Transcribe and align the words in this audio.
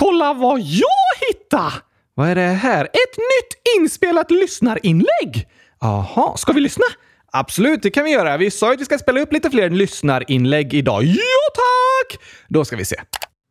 Kolla 0.00 0.34
vad 0.34 0.60
jag 0.60 1.28
hittade! 1.28 1.72
Vad 2.14 2.28
är 2.28 2.34
det 2.34 2.40
här? 2.40 2.84
Ett 2.84 3.16
nytt 3.16 3.76
inspelat 3.78 4.30
lyssnarinlägg! 4.30 5.48
Jaha, 5.80 6.36
ska 6.36 6.52
vi 6.52 6.60
lyssna? 6.60 6.84
Absolut, 7.32 7.82
det 7.82 7.90
kan 7.90 8.04
vi 8.04 8.10
göra. 8.10 8.36
Vi 8.36 8.50
sa 8.50 8.66
ju 8.66 8.74
att 8.74 8.80
vi 8.80 8.84
ska 8.84 8.98
spela 8.98 9.20
upp 9.20 9.32
lite 9.32 9.50
fler 9.50 9.70
lyssnarinlägg 9.70 10.74
idag. 10.74 11.04
Ja, 11.04 11.42
tack! 11.54 12.20
Då 12.48 12.64
ska 12.64 12.76
vi 12.76 12.84
se. 12.84 12.96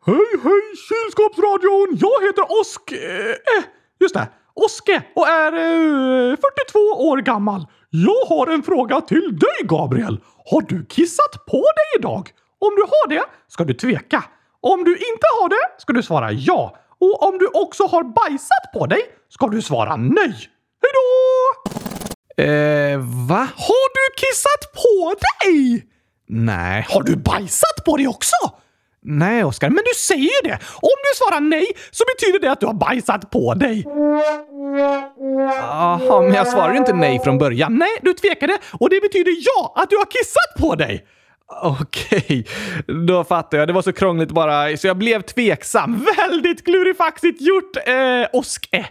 Hej, 0.05 0.15
hej, 0.43 0.61
kylskåpsradion! 0.89 1.97
Jag 2.01 2.27
heter 2.27 2.61
Osk... 2.61 2.91
Eh, 2.91 3.63
just 3.99 4.15
det. 4.15 4.27
Oske 4.53 5.01
och 5.15 5.27
är 5.27 5.53
eh, 5.53 6.35
42 6.35 6.79
år 6.79 7.17
gammal. 7.17 7.65
Jag 7.89 8.35
har 8.35 8.47
en 8.47 8.63
fråga 8.63 9.01
till 9.01 9.39
dig, 9.39 9.59
Gabriel. 9.63 10.19
Har 10.51 10.61
du 10.61 10.85
kissat 10.85 11.45
på 11.47 11.57
dig 11.57 11.99
idag? 11.99 12.29
Om 12.59 12.75
du 12.75 12.81
har 12.81 13.09
det 13.09 13.23
ska 13.47 13.63
du 13.63 13.73
tveka. 13.73 14.23
Om 14.73 14.83
du 14.83 14.91
inte 14.91 15.27
har 15.39 15.49
det 15.49 15.81
ska 15.81 15.93
du 15.93 16.03
svara 16.03 16.31
ja. 16.31 16.77
Och 16.99 17.23
om 17.23 17.37
du 17.37 17.47
också 17.47 17.83
har 17.83 18.03
bajsat 18.03 18.71
på 18.73 18.85
dig 18.85 19.01
ska 19.29 19.47
du 19.47 19.61
svara 19.61 19.95
nej. 19.95 20.33
Hej 20.81 20.91
då! 20.99 21.11
Eh, 22.43 22.97
va? 23.29 23.47
Har 23.55 23.87
du 23.97 24.15
kissat 24.17 24.73
på 24.73 25.13
dig? 25.27 25.85
Nej. 26.27 26.85
Har 26.89 27.03
du 27.03 27.15
bajsat 27.15 27.85
på 27.85 27.97
dig 27.97 28.07
också? 28.07 28.35
Nej, 29.01 29.43
Oskar, 29.43 29.69
men 29.69 29.83
du 29.83 29.99
säger 29.99 30.43
ju 30.43 30.49
det! 30.49 30.59
Om 30.81 30.97
du 31.03 31.11
svarar 31.15 31.39
nej 31.41 31.67
så 31.91 32.03
betyder 32.15 32.39
det 32.39 32.51
att 32.51 32.59
du 32.59 32.65
har 32.65 32.73
bajsat 32.73 33.31
på 33.31 33.53
dig. 33.53 33.85
Jaha, 35.49 36.21
men 36.21 36.33
jag 36.33 36.47
svarar 36.47 36.73
inte 36.73 36.93
nej 36.93 37.19
från 37.23 37.37
början. 37.37 37.77
Nej, 37.77 37.97
du 38.01 38.13
tvekade 38.13 38.57
och 38.79 38.89
det 38.89 39.01
betyder 39.01 39.33
ja, 39.39 39.73
att 39.75 39.89
du 39.89 39.97
har 39.97 40.05
kissat 40.05 40.61
på 40.61 40.75
dig. 40.75 41.05
Okej, 41.47 42.45
då 43.07 43.23
fattar 43.23 43.57
jag. 43.57 43.67
Det 43.67 43.73
var 43.73 43.81
så 43.81 43.93
krångligt 43.93 44.31
bara, 44.31 44.77
så 44.77 44.87
jag 44.87 44.97
blev 44.97 45.21
tveksam. 45.21 46.05
Väldigt 46.17 46.65
klurifaxigt 46.65 47.41
gjort, 47.41 47.77
eh, 47.85 48.27
Oske. 48.33 48.85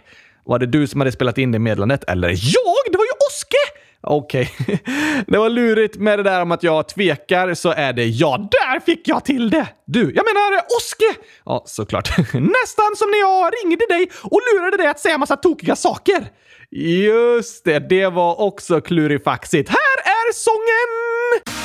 Var 0.45 0.59
det 0.59 0.65
du 0.65 0.87
som 0.87 1.01
hade 1.01 1.11
spelat 1.11 1.37
in 1.37 1.51
det 1.51 1.59
meddelandet, 1.59 2.03
eller? 2.03 2.29
Jag? 2.29 2.91
Det 2.91 2.97
var 2.97 3.05
ju 3.05 3.11
Oske! 3.29 3.85
Okej. 4.01 4.51
Okay. 4.59 4.77
Det 5.27 5.37
var 5.37 5.49
lurigt 5.49 5.95
med 5.95 6.19
det 6.19 6.23
där 6.23 6.41
om 6.41 6.51
att 6.51 6.63
jag 6.63 6.87
tvekar, 6.87 7.53
så 7.53 7.71
är 7.71 7.93
det 7.93 8.05
ja. 8.05 8.49
Där 8.51 8.79
fick 8.79 9.07
jag 9.07 9.25
till 9.25 9.49
det! 9.49 9.67
Du, 9.85 9.99
jag 9.99 10.25
menar 10.25 10.61
Oske! 10.77 11.21
Ja, 11.45 11.63
såklart. 11.65 12.17
Nästan 12.33 12.95
som 12.95 13.11
när 13.11 13.19
jag 13.19 13.53
ringde 13.63 13.85
dig 13.89 14.09
och 14.21 14.39
lurade 14.53 14.77
dig 14.77 14.87
att 14.87 14.99
säga 14.99 15.17
massa 15.17 15.35
tokiga 15.35 15.75
saker. 15.75 16.27
Just 16.71 17.65
det, 17.65 17.79
det 17.79 18.07
var 18.07 18.41
också 18.41 18.81
klurifaxigt. 18.81 19.69
Här 19.69 19.97
är 20.03 20.33
sången! 20.33 21.64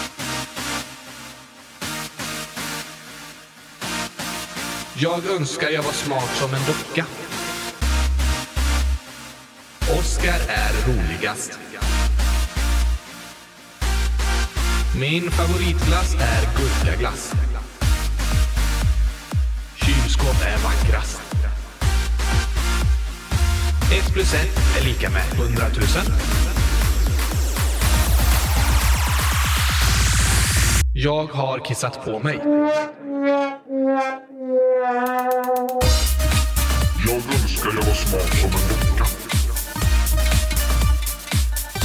Jag 5.03 5.27
önskar 5.27 5.71
jag 5.71 5.83
var 5.83 5.93
smart 5.93 6.37
som 6.37 6.55
en 6.55 6.61
docka. 6.67 7.07
Oskar 9.99 10.41
är 10.49 10.73
roligast. 10.89 11.59
Min 15.01 15.31
favoritglass 15.31 16.15
är 16.15 16.43
gurkaglass. 16.57 17.33
Kylskåp 19.77 20.43
är 20.47 20.59
vackrast. 20.65 21.23
Ett 23.93 24.13
plus 24.13 24.35
ett 24.35 24.81
är 24.81 24.85
lika 24.85 25.11
med 25.11 25.23
hundratusen. 25.23 26.05
Jag 30.95 31.25
har 31.25 31.59
kissat 31.59 32.05
på 32.05 32.19
mig. 32.19 32.41
Smak 38.11 38.35
som 38.35 38.51
en 38.51 38.69
docka. 38.69 39.05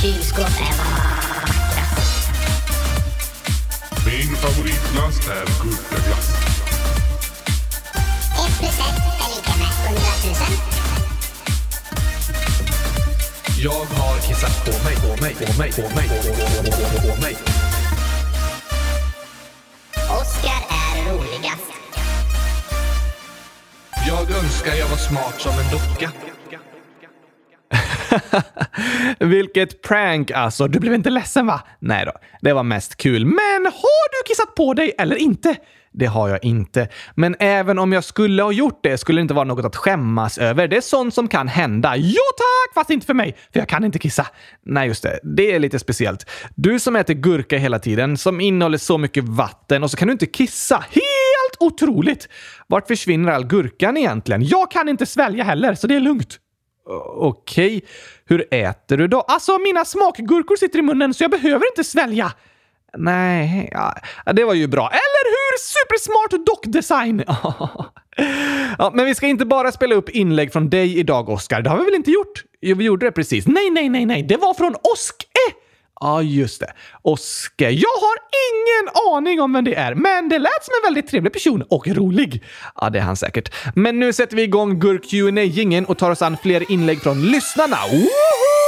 Kylskåp 0.02 0.40
är 0.40 0.78
vackrast. 0.78 2.30
Min 4.06 4.36
favoritglass 4.36 5.28
är 5.28 5.46
Vilket 29.26 29.82
prank 29.82 30.32
alltså. 30.32 30.68
Du 30.68 30.80
blev 30.80 30.94
inte 30.94 31.10
ledsen 31.10 31.48
va? 31.48 31.62
Nej 31.80 32.06
då, 32.06 32.12
det 32.42 32.54
var 32.54 32.64
mest 32.64 32.98
kul. 32.98 33.26
Men 33.26 33.66
har 33.66 34.10
du 34.12 34.28
kissat 34.28 34.56
på 34.56 34.74
dig 34.74 34.92
eller 34.98 35.16
inte? 35.16 35.56
Det 35.98 36.06
har 36.06 36.30
jag 36.30 36.44
inte. 36.44 36.88
Men 37.16 37.36
även 37.40 37.80
om 37.80 37.94
jag 37.94 38.04
skulle 38.04 38.44
ha 38.44 38.52
gjort 38.52 38.80
det 38.84 38.98
skulle 38.98 39.20
det 39.20 39.22
inte 39.22 39.34
vara 39.34 39.46
något 39.46 39.66
att 39.66 39.76
skämmas 39.76 40.38
över. 40.38 40.68
Det 40.68 40.78
är 40.78 40.82
sånt 40.82 41.14
som 41.14 41.28
kan 41.28 41.48
hända. 41.48 41.98
Ja 41.98 42.22
tack! 42.38 42.74
Fast 42.74 42.90
inte 42.90 43.06
för 43.06 43.14
mig, 43.14 43.36
för 43.54 43.60
jag 43.60 43.70
kan 43.70 43.84
inte 43.84 44.00
kissa. 44.00 44.28
Nej, 44.66 44.88
just 44.88 45.04
det. 45.04 45.20
Det 45.24 45.52
är 45.52 45.60
lite 45.60 45.80
speciellt. 45.80 46.30
Du 46.56 46.80
som 46.80 46.96
äter 46.96 47.14
gurka 47.14 47.58
hela 47.58 47.80
tiden, 47.80 48.18
som 48.18 48.42
innehåller 48.42 48.78
så 48.78 48.98
mycket 48.98 49.24
vatten 49.24 49.84
och 49.84 49.92
så 49.92 49.98
kan 49.98 50.08
du 50.08 50.12
inte 50.12 50.26
kissa. 50.26 50.76
Helt 50.76 51.58
otroligt! 51.60 52.30
Vart 52.68 52.88
försvinner 52.88 53.32
all 53.32 53.46
gurkan 53.46 53.98
egentligen? 53.98 54.44
Jag 54.46 54.72
kan 54.72 54.90
inte 54.90 55.06
svälja 55.06 55.44
heller, 55.44 55.76
så 55.76 55.88
det 55.88 55.96
är 55.96 56.00
lugnt. 56.00 56.40
Okej. 57.16 57.82
Hur 58.26 58.54
äter 58.54 58.98
du 58.98 59.08
då? 59.08 59.22
Alltså, 59.22 59.58
mina 59.60 59.86
smakgurkor 59.86 60.56
sitter 60.56 60.80
i 60.80 60.82
munnen 60.82 61.14
så 61.14 61.24
jag 61.24 61.32
behöver 61.32 61.68
inte 61.68 61.84
svälja. 61.84 62.34
Nej, 62.98 63.70
ja, 63.72 63.94
det 64.34 64.44
var 64.44 64.54
ju 64.54 64.68
bra. 64.68 64.90
Eller 64.90 65.26
hur? 65.30 65.58
Supersmart 65.60 66.46
dockdesign! 66.46 67.24
ja, 68.78 68.92
men 68.94 69.06
vi 69.06 69.16
ska 69.16 69.28
inte 69.28 69.46
bara 69.46 69.72
spela 69.72 69.96
upp 69.96 70.10
inlägg 70.10 70.54
från 70.54 70.70
dig 70.70 71.00
idag, 71.00 71.30
Oskar. 71.30 71.62
Det 71.62 71.70
har 71.70 71.78
vi 71.78 71.86
väl 71.86 71.94
inte 71.94 72.12
gjort? 72.12 72.44
Jo, 72.62 72.76
vi 72.78 72.84
gjorde 72.84 73.06
det 73.06 73.12
precis. 73.12 73.48
Nej, 73.48 73.70
nej, 73.70 73.90
nej, 73.90 74.06
nej. 74.06 74.24
Det 74.24 74.38
var 74.38 74.54
från 74.54 74.76
Oske! 74.76 75.56
Ja, 76.00 76.22
just 76.22 76.60
det. 76.60 76.74
Oskar. 77.02 77.70
Jag 77.70 77.90
har 77.90 78.18
ingen 78.52 79.16
aning 79.18 79.42
om 79.42 79.54
vem 79.54 79.64
det 79.64 79.76
är, 79.76 79.96
men 79.96 80.30
det 80.30 80.40
lät 80.40 80.64
som 80.66 80.74
en 80.82 80.94
väldigt 80.94 81.08
trevlig 81.12 81.34
person 81.34 81.64
och 81.70 81.88
rolig. 81.88 82.44
Ja, 82.82 82.90
det 82.90 83.00
är 83.00 83.04
han 83.04 83.16
säkert. 83.16 83.54
Men 83.76 84.00
nu 84.00 84.14
sätter 84.14 84.36
vi 84.36 84.44
igång 84.44 84.80
gurk 84.80 85.04
qa 85.10 85.42
gingen 85.42 85.86
och 85.86 85.98
tar 85.98 86.12
oss 86.12 86.22
an 86.22 86.38
fler 86.44 86.72
inlägg 86.72 87.02
från 87.02 87.22
lyssnarna. 87.22 87.78
Woho! 87.92 88.65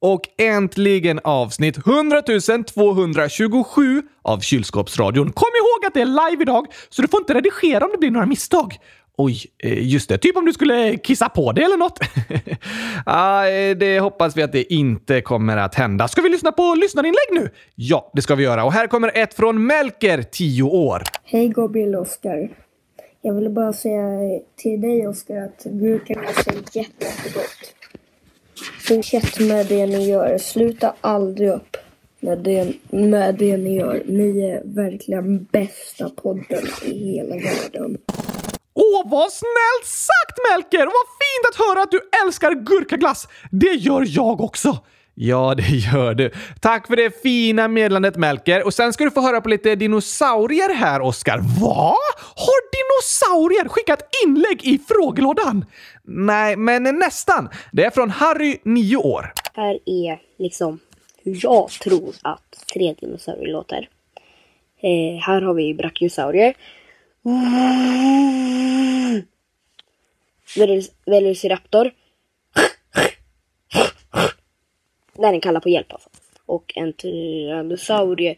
Och 0.00 0.20
äntligen 0.38 1.20
avsnitt 1.24 1.78
100 1.86 2.22
227 2.74 4.02
av 4.22 4.40
Kylskåpsradion. 4.40 5.32
Kom 5.32 5.50
ihåg 5.60 5.86
att 5.86 5.94
det 5.94 6.00
är 6.00 6.30
live 6.30 6.42
idag, 6.42 6.66
så 6.88 7.02
du 7.02 7.08
får 7.08 7.20
inte 7.20 7.34
redigera 7.34 7.84
om 7.84 7.90
det 7.92 7.98
blir 7.98 8.10
några 8.10 8.26
misstag. 8.26 8.78
Oj, 9.20 9.46
eh, 9.58 9.88
just 9.88 10.08
det. 10.08 10.18
Typ 10.18 10.36
om 10.36 10.44
du 10.44 10.52
skulle 10.52 10.96
kissa 10.96 11.28
på 11.28 11.52
det 11.52 11.62
eller 11.62 11.76
något. 11.76 11.98
ah, 13.06 13.44
det 13.74 14.00
hoppas 14.00 14.36
vi 14.36 14.42
att 14.42 14.52
det 14.52 14.72
inte 14.72 15.20
kommer 15.20 15.56
att 15.56 15.74
hända. 15.74 16.08
Ska 16.08 16.22
vi 16.22 16.28
lyssna 16.28 16.52
på 16.52 16.74
lyssnarinlägg 16.74 17.28
nu? 17.32 17.50
Ja, 17.74 18.10
det 18.14 18.22
ska 18.22 18.34
vi 18.34 18.44
göra. 18.44 18.64
Och 18.64 18.72
här 18.72 18.86
kommer 18.86 19.12
ett 19.14 19.34
från 19.34 19.66
Melker, 19.66 20.22
10 20.22 20.62
år. 20.62 21.02
Hej 21.24 21.48
Gabriel 21.48 21.94
och 21.94 22.02
Oskar. 22.02 22.48
Jag 23.22 23.34
ville 23.34 23.50
bara 23.50 23.72
säga 23.72 24.40
till 24.56 24.80
dig 24.80 25.08
Oskar 25.08 25.36
att 25.36 25.64
gurkaglass 25.64 26.46
är 26.46 26.54
jättegott. 26.54 27.77
Fortsätt 28.80 29.40
med 29.40 29.66
det 29.66 29.86
ni 29.86 30.08
gör. 30.10 30.38
Sluta 30.38 30.94
aldrig 31.00 31.48
upp 31.48 31.76
med 32.20 32.38
det, 32.38 32.72
med 32.90 33.34
det 33.34 33.56
ni 33.56 33.76
gör. 33.76 34.02
Ni 34.06 34.40
är 34.40 34.62
verkligen 34.64 35.44
bästa 35.44 36.08
podden 36.08 36.66
i 36.84 37.14
hela 37.14 37.34
världen. 37.34 37.98
Åh, 38.74 39.10
vad 39.10 39.32
snällt 39.32 39.86
sagt 39.86 40.38
Melker! 40.50 40.86
Och 40.86 40.92
vad 40.92 41.08
fint 41.20 41.48
att 41.50 41.66
höra 41.66 41.82
att 41.82 41.90
du 41.90 42.00
älskar 42.24 42.54
gurkaglass! 42.54 43.28
Det 43.50 43.74
gör 43.74 44.04
jag 44.08 44.40
också! 44.40 44.78
Ja, 45.20 45.54
det 45.56 45.68
gör 45.68 46.14
du. 46.14 46.30
Tack 46.60 46.86
för 46.86 46.96
det 46.96 47.22
fina 47.22 47.68
meddelandet 47.68 48.16
Melker. 48.16 48.66
Och 48.66 48.74
sen 48.74 48.92
ska 48.92 49.04
du 49.04 49.10
få 49.10 49.20
höra 49.20 49.40
på 49.40 49.48
lite 49.48 49.74
dinosaurier 49.74 50.74
här, 50.74 51.00
Oskar. 51.00 51.38
Va? 51.38 51.96
Har 52.36 52.60
dinosaurier 52.76 53.68
skickat 53.68 54.02
inlägg 54.24 54.64
i 54.64 54.80
frågelådan? 54.88 55.64
Nej, 56.10 56.56
men 56.56 56.82
nästan. 56.82 57.48
Det 57.72 57.84
är 57.84 57.90
från 57.90 58.10
Harry, 58.10 58.58
9 58.62 58.96
år. 58.96 59.32
Här 59.54 59.78
är 59.86 60.20
liksom 60.38 60.78
hur 61.22 61.38
jag 61.42 61.70
tror 61.70 62.14
att 62.22 62.64
tre 62.72 62.94
dinosaurier 63.00 63.52
låter. 63.52 63.88
Eh, 64.80 65.20
här 65.20 65.42
har 65.42 65.54
vi 65.54 65.74
brachiosaurier. 65.74 66.54
Velociraptor. 71.06 71.90
Där 75.14 75.32
den 75.32 75.40
kallar 75.40 75.60
på 75.60 75.68
hjälp 75.68 75.92
alltså. 75.92 76.08
Och 76.46 76.72
en 76.76 76.92
tyrannosaurie. 76.92 78.36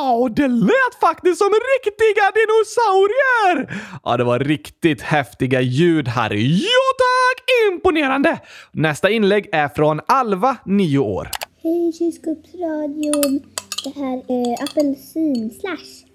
Wow! 0.00 0.34
Det 0.34 0.48
lät 0.48 0.94
faktiskt 1.00 1.38
som 1.38 1.48
riktiga 1.48 2.30
dinosaurier! 2.34 3.82
Ja, 4.04 4.16
det 4.16 4.24
var 4.24 4.38
riktigt 4.38 5.02
häftiga 5.02 5.60
ljud 5.60 6.08
här. 6.08 6.34
Ja 6.34 6.86
tack! 6.98 7.44
Imponerande! 7.72 8.40
Nästa 8.72 9.10
inlägg 9.10 9.48
är 9.52 9.68
från 9.68 10.00
Alva, 10.06 10.56
9 10.64 10.98
år. 10.98 11.30
Hej 11.62 11.92
kylskåpsradion. 11.92 13.40
Det 13.84 14.00
här 14.00 14.22
är 14.28 14.62
apelsinslash. 14.62 16.06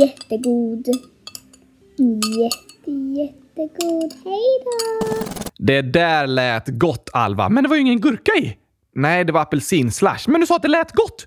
Jättegod. 0.00 0.86
Jätte, 2.38 2.90
jättegod. 2.90 4.12
Hej 4.24 4.62
då! 4.64 5.06
Det 5.58 5.82
där 5.82 6.26
lät 6.26 6.68
gott, 6.68 7.10
Alva, 7.12 7.48
men 7.48 7.64
det 7.64 7.68
var 7.68 7.76
ju 7.76 7.82
ingen 7.82 8.00
gurka 8.00 8.32
i. 8.32 8.56
Nej, 8.94 9.24
det 9.24 9.32
var 9.32 9.40
apelsinslash. 9.40 10.28
Men 10.28 10.40
du 10.40 10.46
sa 10.46 10.56
att 10.56 10.62
det 10.62 10.68
lät 10.68 10.92
gott. 10.92 11.26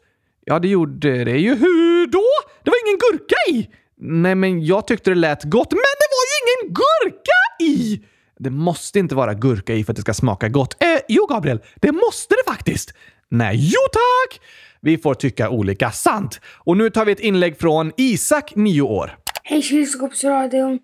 Ja, 0.49 0.59
det 0.59 0.67
gjorde 0.67 1.23
det 1.23 1.37
ju. 1.37 1.55
Hur 1.55 2.07
då? 2.07 2.25
Det 2.63 2.69
var 2.69 2.77
ingen 2.87 2.99
gurka 2.99 3.35
i! 3.49 3.69
Nej, 3.97 4.35
men 4.35 4.65
jag 4.65 4.87
tyckte 4.87 5.11
det 5.11 5.15
lät 5.15 5.43
gott, 5.43 5.71
men 5.71 5.79
det 5.99 6.07
var 6.15 6.25
ju 6.29 6.35
ingen 6.41 6.73
gurka 6.73 7.63
i! 7.63 8.05
Det 8.39 8.49
måste 8.49 8.99
inte 8.99 9.15
vara 9.15 9.33
gurka 9.33 9.73
i 9.73 9.83
för 9.83 9.93
att 9.93 9.95
det 9.95 10.01
ska 10.01 10.13
smaka 10.13 10.49
gott. 10.49 10.83
Eh, 10.83 10.99
jo, 11.07 11.25
Gabriel, 11.25 11.59
det 11.75 11.91
måste 11.91 12.35
det 12.35 12.51
faktiskt. 12.51 12.93
Nej, 13.29 13.55
jo 13.55 13.79
tack! 13.91 14.41
Vi 14.81 14.97
får 14.97 15.13
tycka 15.13 15.49
olika. 15.49 15.91
Sant. 15.91 16.41
Och 16.57 16.77
nu 16.77 16.89
tar 16.89 17.05
vi 17.05 17.11
ett 17.11 17.19
inlägg 17.19 17.59
från 17.59 17.91
Isak, 17.97 18.55
9 18.55 18.81
år. 18.81 19.17
Hej 19.43 19.61
kylskåpsradion. 19.61 20.79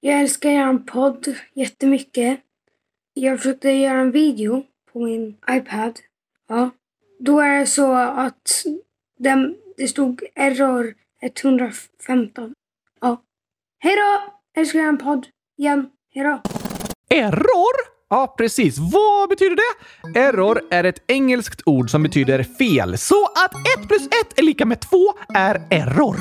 Jag 0.00 0.20
älskar 0.20 0.50
er 0.50 0.78
podd 0.78 1.34
jättemycket. 1.54 2.40
Jag 3.14 3.38
försökte 3.38 3.70
göra 3.70 4.00
en 4.00 4.10
video 4.10 4.62
på 4.92 5.04
min 5.04 5.36
iPad. 5.50 5.98
Ja. 6.48 6.70
Då 7.18 7.40
är 7.40 7.60
det 7.60 7.66
så 7.66 7.92
att 7.94 8.64
den, 9.20 9.54
det 9.76 9.88
stod 9.88 10.22
error 10.34 10.94
115. 11.22 12.52
Ja. 13.00 13.22
Hej 13.78 13.96
då! 13.96 14.34
Älskar 14.60 14.80
en 14.80 14.98
podd. 14.98 15.26
Igen. 15.58 15.86
Hej 16.14 16.24
då. 16.24 16.40
Error? 17.16 18.00
Ja, 18.10 18.34
precis. 18.38 18.78
Vad 18.78 19.28
betyder 19.28 19.56
det? 19.56 20.20
Error 20.20 20.60
är 20.70 20.84
ett 20.84 21.02
engelskt 21.06 21.62
ord 21.66 21.90
som 21.90 22.02
betyder 22.02 22.42
fel. 22.42 22.98
Så 22.98 23.24
att 23.24 23.52
1 23.78 23.88
plus 23.88 24.06
1 24.06 24.38
är 24.38 24.42
lika 24.42 24.66
med 24.66 24.80
2 24.80 24.96
är 25.34 25.62
error. 25.70 26.16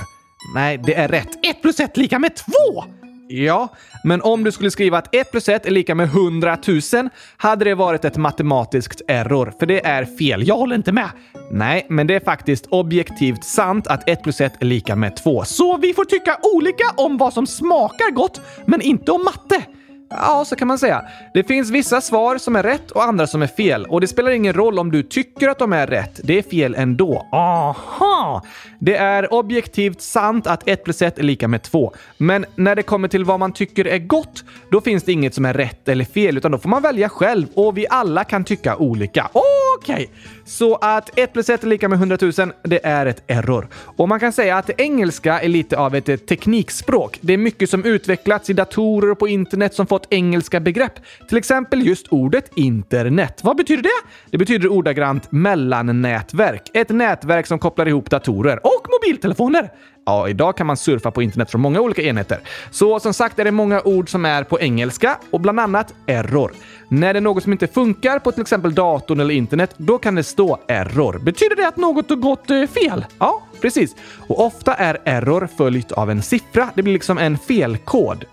Nej, 0.56 0.78
det 0.78 0.94
är 0.94 1.08
rätt. 1.08 1.46
1 1.46 1.62
plus 1.62 1.80
1 1.80 1.98
lika 1.98 2.20
med 2.20 2.36
2! 2.36 2.99
Ja, 3.32 3.70
men 4.04 4.22
om 4.22 4.44
du 4.44 4.52
skulle 4.52 4.72
skriva 4.72 4.98
att 4.98 5.16
1 5.16 5.32
plus 5.32 5.50
1 5.50 5.66
är 5.66 5.72
lika 5.72 5.96
med 5.96 6.06
100 6.06 6.58
000 6.94 7.10
hade 7.38 7.66
det 7.66 7.76
varit 7.76 8.06
ett 8.06 8.18
matematiskt 8.18 9.02
error, 9.08 9.54
för 9.60 9.66
det 9.66 9.86
är 9.86 10.06
fel. 10.06 10.48
Jag 10.48 10.56
håller 10.56 10.76
inte 10.76 10.92
med. 10.92 11.10
Nej, 11.52 11.86
men 11.90 12.08
det 12.08 12.16
är 12.16 12.20
faktiskt 12.20 12.66
objektivt 12.66 13.44
sant 13.44 13.88
att 13.88 14.10
1 14.10 14.24
plus 14.24 14.42
1 14.42 14.62
är 14.62 14.66
lika 14.66 14.96
med 14.96 15.16
2. 15.16 15.44
Så 15.46 15.78
vi 15.78 15.94
får 15.94 16.06
tycka 16.06 16.38
olika 16.56 16.84
om 16.98 17.18
vad 17.18 17.34
som 17.34 17.48
smakar 17.48 18.12
gott, 18.12 18.42
men 18.66 18.82
inte 18.82 19.12
om 19.12 19.24
matte. 19.24 19.66
Ja, 20.10 20.46
så 20.46 20.56
kan 20.56 20.68
man 20.68 20.80
säga. 20.80 21.02
Det 21.34 21.44
finns 21.44 21.70
vissa 21.70 22.02
svar 22.02 22.38
som 22.38 22.56
är 22.56 22.64
rätt 22.64 22.92
och 22.92 23.04
andra 23.04 23.28
som 23.28 23.42
är 23.42 23.48
fel. 23.48 23.86
Och 23.86 24.02
det 24.02 24.08
spelar 24.08 24.32
ingen 24.32 24.54
roll 24.54 24.80
om 24.80 24.92
du 24.92 25.04
tycker 25.04 25.50
att 25.50 25.60
de 25.60 25.74
är 25.74 25.88
rätt. 25.88 26.20
Det 26.24 26.38
är 26.38 26.42
fel 26.42 26.76
ändå. 26.76 27.28
Aha! 27.32 28.44
Det 28.80 28.96
är 28.96 29.34
objektivt 29.34 30.02
sant 30.02 30.48
att 30.48 30.68
1 30.68 30.84
plus 30.84 31.02
1 31.02 31.20
är 31.20 31.24
lika 31.24 31.48
med 31.48 31.62
2. 31.64 31.94
Men 32.18 32.46
när 32.56 32.76
det 32.76 32.84
kommer 32.84 33.08
till 33.08 33.26
vad 33.26 33.40
man 33.40 33.54
tycker 33.54 33.88
är 33.88 33.98
gott, 33.98 34.44
då 34.72 34.82
finns 34.82 35.04
det 35.04 35.12
inget 35.12 35.34
som 35.36 35.46
är 35.46 35.54
rätt 35.54 35.90
eller 35.90 36.06
fel, 36.06 36.38
utan 36.38 36.52
då 36.52 36.58
får 36.58 36.70
man 36.70 36.82
välja 36.82 37.10
själv 37.10 37.48
och 37.56 37.78
vi 37.78 37.86
alla 37.90 38.24
kan 38.24 38.44
tycka 38.44 38.76
olika. 38.76 39.30
Okej! 39.78 40.10
Så 40.50 40.76
att 40.76 41.20
1 41.20 41.34
plus 41.34 41.50
1 41.50 41.64
är 41.64 41.68
lika 41.68 41.90
med 41.90 41.98
100 41.98 42.18
000, 42.22 42.32
det 42.64 42.86
är 42.86 43.06
ett 43.06 43.24
error. 43.28 43.68
Och 43.74 44.10
man 44.10 44.20
kan 44.20 44.32
säga 44.34 44.58
att 44.58 44.70
engelska 44.82 45.42
är 45.42 45.48
lite 45.48 45.78
av 45.78 45.96
ett 45.96 46.10
eh, 46.10 46.16
teknikspråk. 46.16 47.18
Det 47.22 47.34
är 47.34 47.38
mycket 47.38 47.70
som 47.70 47.86
utvecklats 47.86 48.50
i 48.50 48.54
datorer 48.54 49.12
och 49.12 49.20
på 49.20 49.28
internet 49.28 49.74
som 49.74 49.88
fått 49.88 50.08
engelska 50.10 50.60
begrepp. 50.60 50.94
Till 51.30 51.38
exempel 51.38 51.86
just 51.88 52.08
ordet 52.08 52.52
internet. 52.56 53.40
Vad 53.44 53.58
betyder 53.58 53.84
det? 53.84 54.10
Det 54.32 54.38
betyder 54.38 54.68
ordagrant 54.68 55.32
mellannätverk. 55.32 56.70
Ett 56.74 56.90
nätverk 56.90 57.48
som 57.48 57.60
kopplar 57.60 57.88
ihop 57.88 58.10
datorer 58.10 58.60
och 58.64 58.88
mobiltelefoner. 58.90 59.70
Ja, 60.10 60.30
idag 60.30 60.58
kan 60.58 60.68
man 60.68 60.78
surfa 60.78 61.12
på 61.12 61.22
internet 61.22 61.52
från 61.52 61.62
många 61.62 61.82
olika 61.82 62.02
enheter. 62.02 62.40
Så 62.72 63.00
som 63.00 63.14
sagt 63.14 63.40
är 63.40 63.44
det 63.44 63.52
många 63.52 63.82
ord 63.82 64.10
som 64.10 64.26
är 64.26 64.44
på 64.44 64.60
engelska 64.60 65.18
och 65.32 65.40
bland 65.40 65.60
annat 65.60 65.94
error. 66.06 66.54
När 66.88 67.14
det 67.14 67.20
är 67.20 67.22
något 67.22 67.44
som 67.44 67.52
inte 67.52 67.68
funkar 67.68 68.20
på 68.20 68.32
till 68.32 68.42
exempel 68.42 68.76
datorn 68.76 69.20
eller 69.20 69.34
internet, 69.34 69.74
då 69.78 69.98
kan 69.98 70.16
det 70.16 70.24
stå 70.24 70.60
error. 70.68 71.20
Betyder 71.20 71.56
det 71.56 71.68
att 71.68 71.78
något 71.78 72.10
har 72.10 72.16
gått 72.16 72.50
eh, 72.50 72.66
fel? 72.66 73.06
Ja, 73.20 73.44
precis. 73.62 73.96
Och 74.28 74.46
ofta 74.46 74.74
är 74.74 74.98
error 75.06 75.50
följt 75.58 75.92
av 75.92 76.12
en 76.12 76.22
siffra. 76.22 76.70
Det 76.76 76.84
blir 76.84 76.94
liksom 76.94 77.18
en 77.18 77.38
felkod. 77.38 78.26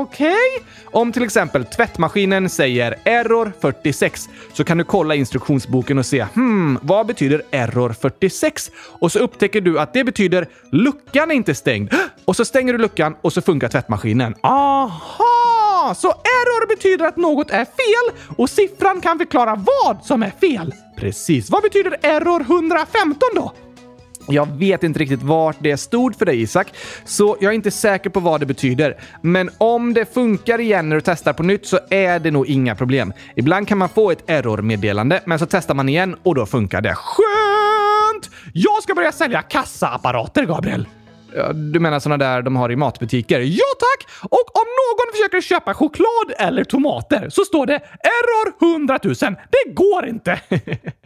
Okej? 0.00 0.64
Om 0.84 1.12
till 1.12 1.22
exempel 1.22 1.64
tvättmaskinen 1.64 2.48
säger 2.48 2.98
error 3.04 3.52
46 3.60 4.28
så 4.52 4.64
kan 4.64 4.78
du 4.78 4.84
kolla 4.84 5.14
instruktionsboken 5.14 5.98
och 5.98 6.06
se 6.06 6.26
hmm, 6.34 6.78
vad 6.82 7.06
betyder 7.06 7.42
error 7.50 7.94
46? 8.00 8.70
Och 9.00 9.12
så 9.12 9.18
upptäcker 9.18 9.60
du 9.60 9.80
att 9.80 9.92
det 9.92 10.04
betyder 10.04 10.48
luckan 10.72 11.30
är 11.30 11.34
inte 11.34 11.54
stängd. 11.54 11.94
Och 12.24 12.36
så 12.36 12.44
stänger 12.44 12.72
du 12.72 12.78
luckan 12.78 13.16
och 13.22 13.32
så 13.32 13.42
funkar 13.42 13.68
tvättmaskinen. 13.68 14.34
Aha! 14.42 15.94
Så 15.96 16.08
error 16.08 16.68
betyder 16.68 17.04
att 17.04 17.16
något 17.16 17.50
är 17.50 17.64
fel 17.64 18.18
och 18.36 18.50
siffran 18.50 19.00
kan 19.00 19.18
förklara 19.18 19.64
vad 19.84 20.04
som 20.04 20.22
är 20.22 20.32
fel. 20.40 20.74
Precis. 20.96 21.50
Vad 21.50 21.62
betyder 21.62 21.96
error 22.02 22.40
115 22.40 23.28
då? 23.34 23.52
Jag 24.28 24.46
vet 24.58 24.82
inte 24.84 24.98
riktigt 24.98 25.22
vart 25.22 25.56
det 25.60 25.76
stod 25.76 26.16
för 26.16 26.26
dig 26.26 26.42
Isak, 26.42 26.74
så 27.04 27.36
jag 27.40 27.50
är 27.50 27.54
inte 27.54 27.70
säker 27.70 28.10
på 28.10 28.20
vad 28.20 28.40
det 28.40 28.46
betyder. 28.46 28.96
Men 29.22 29.50
om 29.58 29.94
det 29.94 30.14
funkar 30.14 30.60
igen 30.60 30.88
när 30.88 30.96
du 30.96 31.02
testar 31.02 31.32
på 31.32 31.42
nytt 31.42 31.66
så 31.66 31.78
är 31.90 32.18
det 32.18 32.30
nog 32.30 32.46
inga 32.46 32.74
problem. 32.74 33.12
Ibland 33.36 33.68
kan 33.68 33.78
man 33.78 33.88
få 33.88 34.10
ett 34.10 34.30
error-meddelande, 34.30 35.20
men 35.24 35.38
så 35.38 35.46
testar 35.46 35.74
man 35.74 35.88
igen 35.88 36.16
och 36.22 36.34
då 36.34 36.46
funkar 36.46 36.80
det. 36.80 36.94
Skönt! 36.94 38.30
Jag 38.52 38.82
ska 38.82 38.94
börja 38.94 39.12
sälja 39.12 39.42
kassaapparater, 39.42 40.44
Gabriel. 40.44 40.86
Du 41.72 41.80
menar 41.80 42.00
såna 42.00 42.16
där 42.16 42.42
de 42.42 42.56
har 42.56 42.72
i 42.72 42.76
matbutiker? 42.76 43.40
Ja 43.40 43.64
tack! 43.78 44.08
Och 44.22 44.56
om 44.56 44.64
någon 44.64 45.12
försöker 45.12 45.40
köpa 45.40 45.74
choklad 45.74 46.32
eller 46.38 46.64
tomater 46.64 47.28
så 47.30 47.44
står 47.44 47.66
det 47.66 47.74
error 47.74 48.72
100 48.74 48.98
000. 49.04 49.14
Det 49.20 49.74
går 49.74 50.06
inte! 50.06 50.40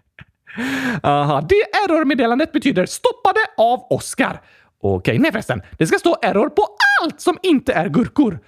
Aha, 1.02 1.40
det 1.40 1.54
error-meddelandet 1.54 2.52
betyder 2.52 2.86
stoppade 2.86 3.40
av 3.56 3.86
Oscar. 3.90 4.40
Okej, 4.82 5.18
nej 5.18 5.32
förresten. 5.32 5.62
Det 5.78 5.86
ska 5.86 5.98
stå 5.98 6.16
error 6.22 6.48
på 6.48 6.66
allt 7.02 7.20
som 7.20 7.38
inte 7.42 7.72
är 7.72 7.88
gurkor. 7.88 8.38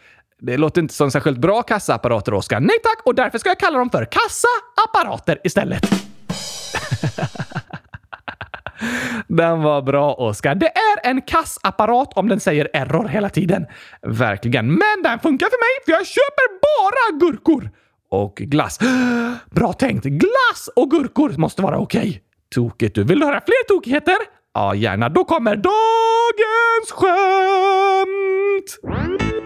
Det 0.40 0.56
låter 0.56 0.80
inte 0.80 0.94
som 0.94 1.10
särskilt 1.10 1.38
bra 1.38 1.62
kassaapparater, 1.62 2.34
Oskar. 2.34 2.60
Nej 2.60 2.76
tack, 2.82 3.06
och 3.06 3.14
därför 3.14 3.38
ska 3.38 3.48
jag 3.48 3.58
kalla 3.58 3.78
dem 3.78 3.90
för 3.90 4.04
kassaapparater 4.10 5.38
istället. 5.44 5.90
Den 9.28 9.62
var 9.62 9.82
bra, 9.82 10.14
Oskar. 10.14 10.54
Det 10.54 10.66
är 10.66 11.10
en 11.10 11.22
kassapparat 11.22 12.12
om 12.16 12.28
den 12.28 12.40
säger 12.40 12.68
error 12.72 13.08
hela 13.08 13.28
tiden. 13.28 13.66
Verkligen. 14.02 14.66
Men 14.66 15.02
den 15.02 15.18
funkar 15.18 15.46
för 15.46 15.58
mig, 15.58 15.84
för 15.84 15.92
jag 15.92 16.06
köper 16.06 16.46
bara 16.60 17.18
gurkor. 17.18 17.70
Och 18.14 18.36
glass. 18.36 18.78
Bra 19.50 19.72
tänkt. 19.72 20.04
Glass 20.04 20.68
och 20.76 20.90
gurkor 20.90 21.34
måste 21.36 21.62
vara 21.62 21.78
okej. 21.78 22.22
Tokigt 22.54 22.94
du. 22.94 23.04
Vill 23.04 23.20
du 23.20 23.26
höra 23.26 23.40
fler 23.46 23.68
tokigheter? 23.68 24.16
Ja, 24.54 24.74
gärna. 24.74 25.08
Då 25.08 25.24
kommer 25.24 25.56
dagens 25.56 26.90
skämt! 26.90 27.14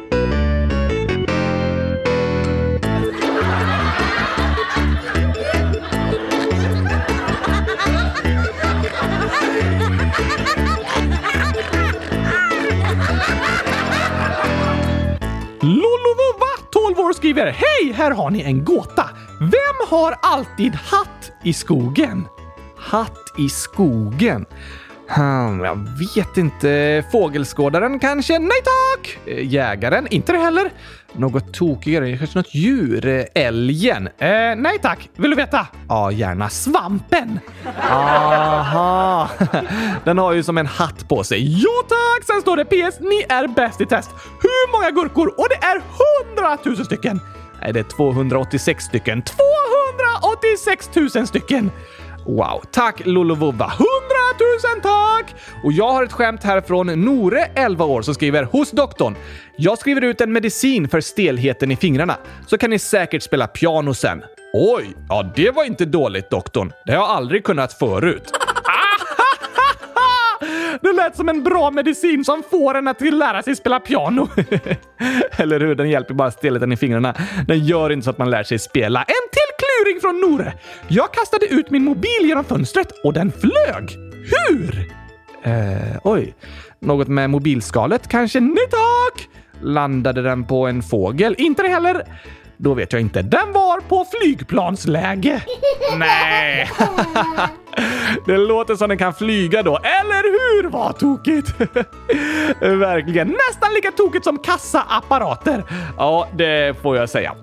Lollovova 15.60 16.47
12 16.88 16.98
år 16.98 17.12
skriver 17.12 17.46
Hej! 17.46 17.92
Här 17.92 18.10
har 18.10 18.30
ni 18.30 18.42
en 18.42 18.64
gåta. 18.64 19.10
Vem 19.40 19.88
har 19.88 20.14
alltid 20.22 20.74
hatt 20.74 21.32
i 21.44 21.52
skogen? 21.52 22.26
Hatt 22.78 23.34
i 23.38 23.48
skogen? 23.48 24.46
Hmm, 25.08 25.60
jag 25.64 25.76
vet 25.76 26.36
inte. 26.36 27.04
Fågelskådaren 27.12 27.98
kanske? 27.98 28.38
Nej 28.38 28.62
tack! 28.64 28.87
Jägaren? 29.26 30.06
Inte 30.10 30.32
det 30.32 30.38
heller. 30.38 30.70
Något 31.12 31.54
tokigare? 31.54 32.16
Kanske 32.18 32.38
något 32.38 32.54
djur? 32.54 33.26
Älgen? 33.34 34.06
Eh, 34.06 34.28
nej 34.56 34.78
tack. 34.82 35.08
Vill 35.16 35.30
du 35.30 35.36
veta? 35.36 35.66
Ja, 35.88 36.10
gärna 36.12 36.48
svampen. 36.48 37.40
Aha! 37.90 39.30
Den 40.04 40.18
har 40.18 40.32
ju 40.32 40.42
som 40.42 40.58
en 40.58 40.66
hatt 40.66 41.08
på 41.08 41.24
sig. 41.24 41.62
Ja 41.62 41.70
tack! 41.88 42.26
Sen 42.26 42.40
står 42.40 42.56
det 42.56 42.64
PS. 42.64 43.00
Ni 43.00 43.24
är 43.28 43.48
bäst 43.48 43.80
i 43.80 43.86
test. 43.86 44.10
Hur 44.42 44.72
många 44.72 44.90
gurkor? 44.90 45.26
Och 45.28 45.46
det 45.50 45.66
är 45.66 45.82
100 46.36 46.58
000 46.64 46.84
stycken. 46.84 47.20
Nej, 47.62 47.72
det 47.72 47.80
är 47.80 47.84
286 47.84 48.84
stycken. 48.84 49.22
286 49.22 50.90
000 51.14 51.26
stycken! 51.26 51.70
Wow, 52.26 52.62
tack 52.70 53.06
Lolovova! 53.06 53.64
100 53.64 53.84
000 54.74 54.82
tack! 54.82 55.34
Och 55.64 55.72
jag 55.72 55.92
har 55.92 56.04
ett 56.04 56.12
skämt 56.12 56.44
här 56.44 56.60
från 56.60 56.86
Nore, 56.86 57.50
11 57.54 57.84
år, 57.84 58.02
som 58.02 58.14
skriver 58.14 58.42
hos 58.42 58.70
doktorn. 58.70 59.16
Jag 59.56 59.78
skriver 59.78 60.04
ut 60.04 60.20
en 60.20 60.32
medicin 60.32 60.88
för 60.88 61.00
stelheten 61.00 61.70
i 61.70 61.76
fingrarna, 61.76 62.16
så 62.46 62.58
kan 62.58 62.70
ni 62.70 62.78
säkert 62.78 63.22
spela 63.22 63.46
piano 63.46 63.94
sen. 63.94 64.22
Oj, 64.52 64.94
ja 65.08 65.32
det 65.36 65.50
var 65.50 65.64
inte 65.64 65.84
dåligt 65.84 66.30
doktorn. 66.30 66.72
Det 66.86 66.92
har 66.92 66.98
jag 66.98 67.08
aldrig 67.10 67.44
kunnat 67.44 67.72
förut. 67.72 68.32
Det 70.82 70.92
lät 70.92 71.16
som 71.16 71.28
en 71.28 71.44
bra 71.44 71.70
medicin 71.70 72.24
som 72.24 72.42
får 72.50 72.74
en 72.74 72.88
att 72.88 73.00
lära 73.00 73.42
sig 73.42 73.56
spela 73.56 73.80
piano. 73.80 74.28
Eller 75.36 75.60
hur? 75.60 75.74
Den 75.74 75.90
hjälper 75.90 76.14
bara 76.14 76.30
stelheten 76.30 76.72
i 76.72 76.76
fingrarna. 76.76 77.14
Den 77.46 77.64
gör 77.64 77.92
inte 77.92 78.04
så 78.04 78.10
att 78.10 78.18
man 78.18 78.30
lär 78.30 78.42
sig 78.42 78.58
spela. 78.58 79.02
En 79.02 79.37
till 79.88 80.00
kluring 80.00 80.00
från 80.00 80.30
Nore! 80.30 80.52
Jag 80.88 81.12
kastade 81.12 81.46
ut 81.46 81.70
min 81.70 81.84
mobil 81.84 82.20
genom 82.20 82.44
fönstret 82.44 82.92
och 83.04 83.12
den 83.12 83.32
flög. 83.32 83.96
Hur? 84.12 84.92
Eh, 85.42 85.98
oj. 86.04 86.34
Något 86.80 87.08
med 87.08 87.30
mobilskalet 87.30 88.08
kanske? 88.08 88.40
Nej 88.40 88.66
tack! 88.70 89.28
Landade 89.62 90.22
den 90.22 90.44
på 90.44 90.66
en 90.66 90.82
fågel? 90.82 91.34
Inte 91.38 91.62
det 91.62 91.68
heller. 91.68 92.04
Då 92.56 92.74
vet 92.74 92.92
jag 92.92 93.00
inte. 93.02 93.22
Den 93.22 93.52
var 93.52 93.80
på 93.80 94.06
flygplansläge. 94.20 95.42
Nej! 95.98 96.70
Det 98.26 98.36
låter 98.38 98.74
som 98.76 98.88
den 98.88 98.98
kan 98.98 99.14
flyga 99.14 99.62
då, 99.62 99.76
eller 99.76 100.22
hur? 100.62 100.70
Vad 100.70 100.98
tokigt! 100.98 101.60
Verkligen. 102.60 103.28
Nästan 103.28 103.74
lika 103.74 103.90
tokigt 103.90 104.24
som 104.24 104.38
kassaapparater. 104.38 105.64
Ja, 105.96 106.28
det 106.36 106.82
får 106.82 106.96
jag 106.96 107.08
säga. 107.08 107.34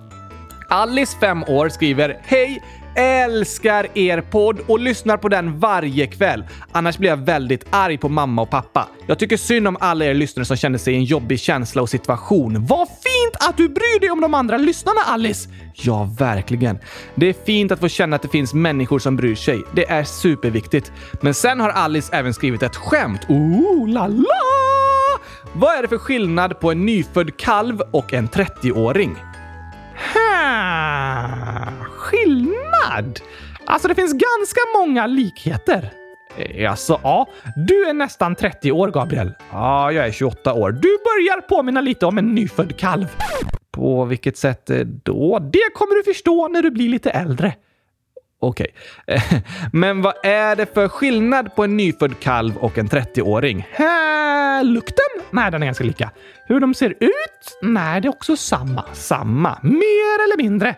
Alice, 0.69 1.17
5 1.19 1.43
år, 1.43 1.69
skriver 1.69 2.17
Hej! 2.24 2.62
Älskar 2.98 3.98
er 3.98 4.22
podd 4.22 4.60
och 4.67 4.79
lyssnar 4.79 5.17
på 5.17 5.29
den 5.29 5.60
varje 5.60 6.07
kväll. 6.07 6.43
Annars 6.72 6.98
blir 6.98 7.10
jag 7.10 7.17
väldigt 7.17 7.65
arg 7.69 7.98
på 7.98 8.10
mamma 8.10 8.41
och 8.41 8.50
pappa. 8.50 8.88
Jag 9.07 9.19
tycker 9.19 9.38
synd 9.38 9.67
om 9.67 9.77
alla 9.79 10.05
er 10.05 10.13
lyssnare 10.13 10.45
som 10.45 10.57
känner 10.57 10.77
sig 10.77 10.93
i 10.93 10.98
en 10.98 11.03
jobbig 11.03 11.39
känsla 11.39 11.81
och 11.81 11.89
situation. 11.89 12.65
Vad 12.65 12.88
fint 12.88 13.50
att 13.50 13.57
du 13.57 13.69
bryr 13.69 14.00
dig 14.00 14.12
om 14.12 14.22
de 14.22 14.34
andra 14.34 14.57
lyssnarna, 14.57 15.01
Alice! 15.05 15.50
Ja, 15.74 16.10
verkligen. 16.19 16.79
Det 17.15 17.29
är 17.29 17.36
fint 17.45 17.72
att 17.72 17.79
få 17.79 17.88
känna 17.88 18.15
att 18.15 18.22
det 18.22 18.27
finns 18.27 18.53
människor 18.53 19.00
som 19.00 19.15
bryr 19.15 19.36
sig. 19.36 19.63
Det 19.74 19.89
är 19.89 20.03
superviktigt. 20.03 20.91
Men 21.22 21.34
sen 21.34 21.60
har 21.60 21.69
Alice 21.69 22.15
även 22.15 22.34
skrivit 22.34 22.63
ett 22.63 22.75
skämt. 22.75 23.22
Ooh 23.29 23.89
la 23.89 24.07
la! 24.07 24.25
Vad 25.53 25.77
är 25.77 25.81
det 25.81 25.88
för 25.88 25.98
skillnad 25.98 26.60
på 26.60 26.72
en 26.72 26.86
nyfödd 26.86 27.38
kalv 27.38 27.81
och 27.91 28.13
en 28.13 28.29
30-åring? 28.29 29.15
Ha, 30.13 31.67
skillnad? 31.89 33.19
Alltså, 33.65 33.87
det 33.87 33.95
finns 33.95 34.13
ganska 34.13 34.59
många 34.77 35.07
likheter. 35.07 35.89
Eh, 36.37 36.71
alltså, 36.71 36.99
ja. 37.03 37.27
Du 37.55 37.85
är 37.89 37.93
nästan 37.93 38.35
30 38.35 38.71
år, 38.71 38.91
Gabriel. 38.91 39.33
Ja, 39.51 39.91
jag 39.91 40.07
är 40.07 40.11
28 40.11 40.53
år. 40.53 40.71
Du 40.71 40.97
börjar 41.03 41.41
påminna 41.41 41.81
lite 41.81 42.05
om 42.05 42.17
en 42.17 42.35
nyfödd 42.35 42.77
kalv. 42.77 43.07
På 43.71 44.05
vilket 44.05 44.37
sätt 44.37 44.69
eh, 44.69 44.79
då? 44.79 45.39
Det 45.39 45.73
kommer 45.73 45.95
du 45.95 46.03
förstå 46.03 46.47
när 46.47 46.61
du 46.61 46.71
blir 46.71 46.89
lite 46.89 47.09
äldre. 47.09 47.53
Okej. 48.39 48.67
Okay. 49.07 49.41
Men 49.73 50.01
vad 50.01 50.13
är 50.23 50.55
det 50.55 50.73
för 50.73 50.87
skillnad 50.87 51.55
på 51.55 51.63
en 51.63 51.77
nyfödd 51.77 52.19
kalv 52.19 52.57
och 52.57 52.77
en 52.77 52.87
30-åring? 52.87 53.67
Lukten? 54.63 55.05
Nej, 55.31 55.51
den 55.51 55.62
är 55.62 55.65
ganska 55.65 55.83
lika. 55.83 56.12
Hur 56.47 56.59
de 56.59 56.74
ser 56.74 56.89
ut? 56.89 57.57
Nej, 57.62 58.01
det 58.01 58.07
är 58.07 58.09
också 58.09 58.38
samma. 58.38 58.83
Samma. 58.93 59.57
Mer 59.63 60.24
eller 60.24 60.38
mindre. 60.38 60.75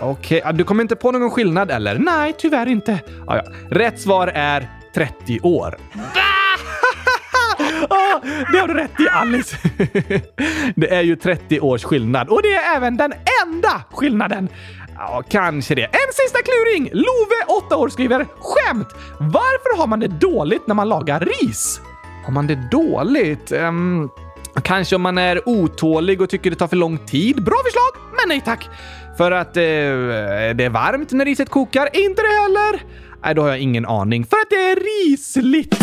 Okej, 0.00 0.40
ja, 0.44 0.52
du 0.52 0.64
kommer 0.64 0.82
inte 0.82 0.96
på 0.96 1.12
någon 1.12 1.30
skillnad 1.30 1.70
eller? 1.70 1.98
Nej, 1.98 2.34
tyvärr 2.38 2.66
inte. 2.66 3.00
Ja, 3.26 3.36
ja. 3.36 3.42
Rätt 3.70 4.00
svar 4.00 4.28
är 4.34 4.68
30 4.94 5.40
år. 5.42 5.76
Ah, 7.88 8.20
det 8.52 8.58
har 8.58 8.68
du 8.68 8.74
rätt 8.74 9.00
i 9.00 9.08
Alice. 9.08 9.56
det 10.76 10.94
är 10.94 11.02
ju 11.02 11.16
30 11.16 11.60
års 11.60 11.84
skillnad 11.84 12.28
och 12.28 12.42
det 12.42 12.54
är 12.54 12.76
även 12.76 12.96
den 12.96 13.12
enda 13.44 13.82
skillnaden. 13.90 14.48
Ja, 14.96 15.22
kanske 15.28 15.74
det. 15.74 15.84
En 15.84 16.12
sista 16.12 16.38
kluring! 16.42 16.90
Love, 16.92 17.64
8 17.66 17.76
år, 17.76 17.88
skriver 17.88 18.26
skämt. 18.40 18.88
Varför 19.18 19.78
har 19.78 19.86
man 19.86 20.00
det 20.00 20.08
dåligt 20.08 20.66
när 20.66 20.74
man 20.74 20.88
lagar 20.88 21.20
ris? 21.20 21.80
Har 22.24 22.32
man 22.32 22.46
det 22.46 22.68
dåligt? 22.70 23.52
Um, 23.52 24.10
kanske 24.62 24.96
om 24.96 25.02
man 25.02 25.18
är 25.18 25.48
otålig 25.48 26.20
och 26.20 26.30
tycker 26.30 26.50
det 26.50 26.56
tar 26.56 26.68
för 26.68 26.76
lång 26.76 26.98
tid. 26.98 27.44
Bra 27.44 27.56
förslag, 27.64 28.10
men 28.16 28.28
nej 28.28 28.40
tack. 28.44 28.68
För 29.16 29.30
att 29.30 29.56
eh, 29.56 29.62
det 30.54 30.64
är 30.64 30.68
varmt 30.68 31.12
när 31.12 31.24
riset 31.24 31.48
kokar. 31.48 31.88
Inte 31.92 32.22
det 32.22 32.42
heller. 32.42 32.82
Nej, 33.24 33.34
då 33.34 33.42
har 33.42 33.48
jag 33.48 33.58
ingen 33.58 33.86
aning. 33.86 34.24
För 34.26 34.36
att 34.36 34.50
det 34.50 34.56
är 34.56 35.06
risligt. 35.10 35.74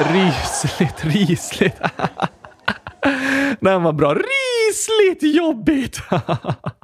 Risligt, 0.00 1.04
risligt. 1.04 1.76
Den 3.60 3.82
var 3.82 3.92
bra. 3.92 4.14
Risligt 4.14 5.34
jobbigt! 5.36 6.00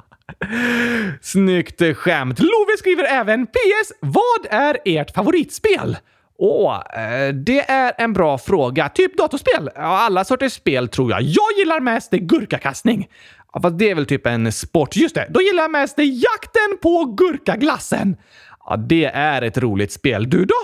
Snyggt 1.21 1.97
skämt. 1.97 2.39
Love 2.39 2.77
skriver 2.77 3.03
även 3.03 3.47
PS. 3.47 3.91
Vad 3.99 4.45
är 4.49 4.77
ert 4.85 5.15
favoritspel? 5.15 5.97
Åh, 6.39 6.75
eh, 6.75 7.33
det 7.33 7.69
är 7.69 7.93
en 7.97 8.13
bra 8.13 8.37
fråga. 8.37 8.89
Typ 8.89 9.17
datorspel? 9.17 9.69
Ja, 9.75 9.81
alla 9.81 10.25
sorters 10.25 10.53
spel 10.53 10.87
tror 10.87 11.11
jag. 11.11 11.21
Jag 11.21 11.59
gillar 11.59 11.79
mest 11.79 12.11
gurkakastning. 12.11 13.07
Ja, 13.53 13.61
fast 13.61 13.77
det 13.77 13.89
är 13.89 13.95
väl 13.95 14.05
typ 14.05 14.25
en 14.27 14.51
sport. 14.51 14.95
Just 14.95 15.15
det, 15.15 15.27
då 15.29 15.41
gillar 15.41 15.63
jag 15.63 15.71
mest 15.71 15.97
jakten 15.97 16.77
på 16.81 17.05
gurkaglassen. 17.05 18.17
Ja, 18.65 18.75
det 18.77 19.05
är 19.05 19.41
ett 19.41 19.57
roligt 19.57 19.91
spel. 19.91 20.29
Du 20.29 20.45
då? 20.45 20.55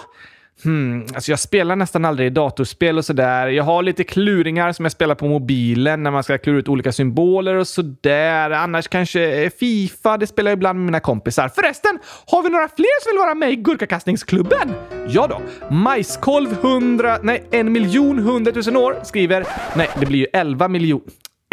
Hmm, 0.64 1.06
alltså 1.16 1.32
jag 1.32 1.40
spelar 1.40 1.76
nästan 1.76 2.06
aldrig 2.06 2.34
datorspel 2.34 2.98
och 2.98 3.06
sådär. 3.06 3.48
Jag 3.48 3.64
har 3.64 3.84
lite 3.84 4.04
kluringar 4.04 4.72
som 4.72 4.86
jag 4.86 4.92
spelar 4.92 5.16
på 5.16 5.28
mobilen 5.28 6.04
när 6.04 6.12
man 6.12 6.24
ska 6.24 6.38
klura 6.38 6.60
ut 6.60 6.68
olika 6.68 6.92
symboler 6.92 7.56
och 7.56 7.68
sådär. 7.68 8.52
Annars 8.52 8.88
kanske 8.88 9.44
eh, 9.44 9.50
Fifa, 9.60 10.18
det 10.18 10.28
spelar 10.28 10.52
jag 10.52 10.58
ibland 10.58 10.80
med 10.80 10.86
mina 10.86 11.00
kompisar. 11.00 11.50
Förresten, 11.50 12.00
har 12.28 12.44
vi 12.44 12.50
några 12.50 12.68
fler 12.68 13.04
som 13.04 13.12
vill 13.12 13.20
vara 13.20 13.36
med 13.36 13.52
i 13.52 13.56
Gurkakastningsklubben? 13.56 14.74
Ja 15.08 15.28
då. 15.28 15.42
Majskolv 15.76 16.52
100, 16.62 17.18
nej, 17.24 17.44
en 17.52 17.72
miljon 17.72 18.20
hundratusen 18.20 18.78
år 18.78 18.96
skriver, 19.04 19.46
nej, 19.76 19.90
det 20.00 20.06
blir 20.06 20.20
ju 20.20 20.28
11 20.34 20.68
miljoner. 20.68 21.04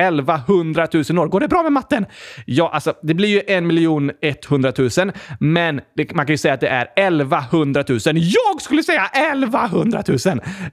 1100 0.09 0.87
000 0.92 1.19
år. 1.19 1.26
Går 1.26 1.40
det 1.40 1.49
bra 1.49 1.62
med 1.62 1.73
matten? 1.73 2.07
Ja, 2.47 2.71
alltså 2.73 2.95
det 3.02 3.14
blir 3.14 3.28
ju 3.28 3.40
1 3.40 3.62
miljon 3.62 4.11
100 4.23 4.73
000, 4.78 4.90
men 5.40 5.80
det, 5.97 6.14
man 6.14 6.26
kan 6.26 6.33
ju 6.33 6.38
säga 6.38 6.54
att 6.54 6.61
det 6.61 6.69
är 6.69 6.88
1100 6.97 7.85
000. 7.88 7.99
Jag 8.14 8.62
skulle 8.62 8.83
säga 8.83 9.07
1100 9.33 10.02
000! 10.09 10.19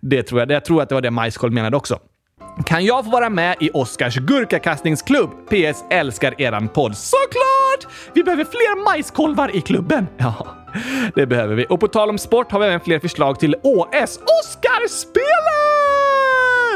Det 0.01 0.23
tror 0.23 0.41
jag. 0.41 0.51
Jag 0.51 0.65
tror 0.65 0.81
att 0.81 0.89
det 0.89 0.95
var 0.95 1.01
det 1.01 1.11
Majskolv 1.11 1.53
menade 1.53 1.77
också. 1.77 1.99
Kan 2.65 2.85
jag 2.85 3.05
få 3.05 3.11
vara 3.11 3.29
med 3.29 3.55
i 3.59 3.69
Oscars 3.73 4.15
gurkakastningsklubb? 4.15 5.29
PS 5.49 5.83
älskar 5.89 6.41
eran 6.41 6.67
podd. 6.67 6.97
Såklart! 6.97 7.93
Vi 8.13 8.23
behöver 8.23 8.43
fler 8.43 8.83
majskolvar 8.83 9.55
i 9.55 9.61
klubben. 9.61 10.07
Ja, 10.17 10.47
det 11.15 11.25
behöver 11.25 11.55
vi. 11.55 11.65
Och 11.69 11.79
på 11.79 11.87
tal 11.87 12.09
om 12.09 12.17
sport 12.17 12.51
har 12.51 12.59
vi 12.59 12.65
även 12.65 12.79
fler 12.79 12.99
förslag 12.99 13.39
till 13.39 13.55
OS. 13.63 14.19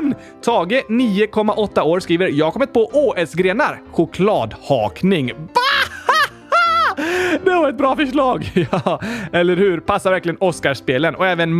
Oscarspelen! 0.01 0.15
Tage, 0.41 0.83
9,8 0.89 1.81
år, 1.81 1.99
skriver 1.99 2.27
“Jag 2.27 2.45
har 2.45 2.51
kommit 2.51 2.73
på 2.73 2.85
OS-grenar. 2.93 3.81
Chokladhakning.” 3.91 5.31
Det 7.45 7.49
var 7.49 7.69
ett 7.69 7.77
bra 7.77 7.95
förslag! 7.95 8.51
Ja, 8.71 9.01
eller 9.33 9.55
hur? 9.55 9.79
Passar 9.79 10.11
verkligen 10.11 10.37
Oscarsspelen. 10.39 11.15
Och 11.15 11.27
även 11.27 11.53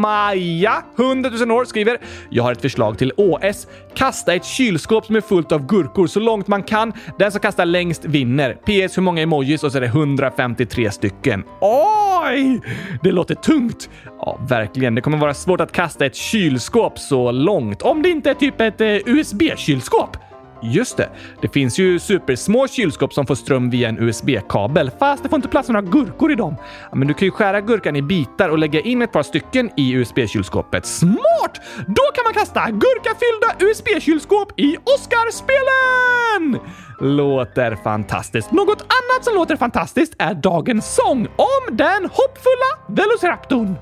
Maja, 0.00 0.82
100 0.98 1.30
000 1.30 1.50
år, 1.50 1.64
skriver 1.64 1.98
“Jag 2.30 2.42
har 2.42 2.52
ett 2.52 2.60
förslag 2.60 2.98
till 2.98 3.12
OS. 3.16 3.66
Kasta 3.94 4.34
ett 4.34 4.44
kylskåp 4.44 5.06
som 5.06 5.16
är 5.16 5.20
fullt 5.20 5.52
av 5.52 5.66
gurkor 5.66 6.06
så 6.06 6.20
långt 6.20 6.46
man 6.48 6.62
kan. 6.62 6.92
Den 7.18 7.32
som 7.32 7.40
kastar 7.40 7.64
längst 7.64 8.04
vinner. 8.04 8.52
PS 8.52 8.96
hur 8.96 9.02
många 9.02 9.22
emojis 9.22 9.64
och 9.64 9.72
så 9.72 9.78
är 9.78 9.80
det 9.80 9.86
153 9.86 10.90
stycken. 10.90 11.44
Oj! 11.60 12.60
Det 13.02 13.12
låter 13.12 13.34
tungt. 13.34 13.90
Ja, 14.18 14.38
verkligen. 14.48 14.94
Det 14.94 15.00
kommer 15.00 15.18
vara 15.18 15.34
svårt 15.34 15.60
att 15.60 15.72
kasta 15.72 16.06
ett 16.06 16.16
kylskåp 16.16 16.98
så 16.98 17.30
långt. 17.30 17.82
Om 17.82 18.02
det 18.02 18.08
inte 18.08 18.30
är 18.30 18.34
typ 18.34 18.60
ett 18.60 18.80
eh, 18.80 18.86
USB-kylskåp. 18.88 20.16
Just 20.62 20.96
det. 20.96 21.08
Det 21.40 21.48
finns 21.48 21.78
ju 21.78 21.98
supersmå 21.98 22.68
kylskåp 22.68 23.12
som 23.12 23.26
får 23.26 23.34
ström 23.34 23.70
via 23.70 23.88
en 23.88 23.98
USB-kabel, 23.98 24.90
fast 24.98 25.22
det 25.22 25.28
får 25.28 25.36
inte 25.36 25.48
plats 25.48 25.68
några 25.68 25.82
gurkor 25.82 26.32
i 26.32 26.34
dem. 26.34 26.56
Ja, 26.90 26.96
men 26.96 27.08
du 27.08 27.14
kan 27.14 27.26
ju 27.26 27.30
skära 27.30 27.60
gurkan 27.60 27.96
i 27.96 28.02
bitar 28.02 28.48
och 28.48 28.58
lägga 28.58 28.80
in 28.80 29.02
ett 29.02 29.12
par 29.12 29.22
stycken 29.22 29.70
i 29.76 29.92
USB-kylskåpet. 29.92 30.86
Smart! 30.86 31.60
Då 31.86 32.02
kan 32.14 32.24
man 32.24 32.34
kasta 32.34 32.70
gurkafyllda 32.70 33.66
USB-kylskåp 33.66 34.60
i 34.60 34.76
Oscarspelen! 34.76 36.60
Låter 37.00 37.76
fantastiskt. 37.76 38.52
Något 38.52 38.80
annat 38.80 39.24
som 39.24 39.34
låter 39.34 39.56
fantastiskt 39.56 40.14
är 40.18 40.34
dagens 40.34 40.94
sång 40.94 41.26
om 41.26 41.76
den 41.76 42.02
hoppfulla 42.02 42.70
Velociraptorn. 42.88 43.76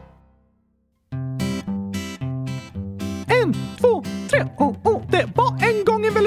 En, 3.42 3.54
två, 3.80 4.04
tre, 4.30 4.46
oh, 4.58 4.76
oh. 4.84 5.02
Det 5.10 5.28
var 5.34 5.50
en 5.50 5.67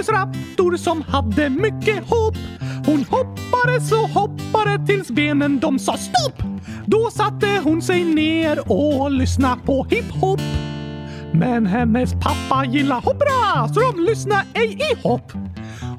velociraptor 0.01 0.77
som 0.77 1.01
hade 1.01 1.49
mycket 1.49 2.09
hopp. 2.09 2.37
Hon 2.85 3.05
hoppade 3.09 3.81
så 3.81 4.07
hoppade 4.07 4.85
tills 4.87 5.11
benen 5.11 5.59
de 5.59 5.79
sa 5.79 5.97
stopp. 5.97 6.43
Då 6.85 7.09
satte 7.09 7.61
hon 7.63 7.81
sig 7.81 8.03
ner 8.03 8.71
och 8.71 9.11
lyssnade 9.11 9.61
på 9.65 9.83
hiphop. 9.89 10.41
Men 11.33 11.65
hennes 11.65 12.13
pappa 12.13 12.65
gillar 12.65 13.01
hoppra 13.01 13.67
så 13.73 13.79
de 13.79 14.03
lyssnar 14.03 14.43
ej 14.53 14.77
i 14.91 15.07
hopp. 15.07 15.31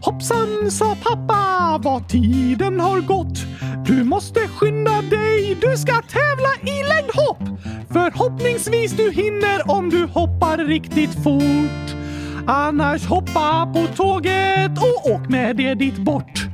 Hoppsan, 0.02 0.70
sa 0.70 0.96
pappa, 1.02 1.78
vad 1.82 2.08
tiden 2.08 2.80
har 2.80 3.00
gått. 3.00 3.38
Du 3.86 4.04
måste 4.04 4.40
skynda 4.40 5.02
dig, 5.02 5.56
du 5.60 5.76
ska 5.76 5.92
tävla 5.92 6.72
i 6.72 6.82
längdhopp. 6.88 7.60
Förhoppningsvis 7.92 8.92
du 8.92 9.10
hinner 9.10 9.70
om 9.70 9.90
du 9.90 10.06
hoppar 10.06 10.58
riktigt 10.58 11.14
fort. 11.24 12.01
Annars 12.46 13.06
hoppa 13.06 13.70
på 13.74 13.86
tåget 13.96 14.78
och 14.78 15.10
åk 15.10 15.28
med 15.28 15.56
det 15.56 15.74
dit 15.74 15.96
bort. 15.96 16.46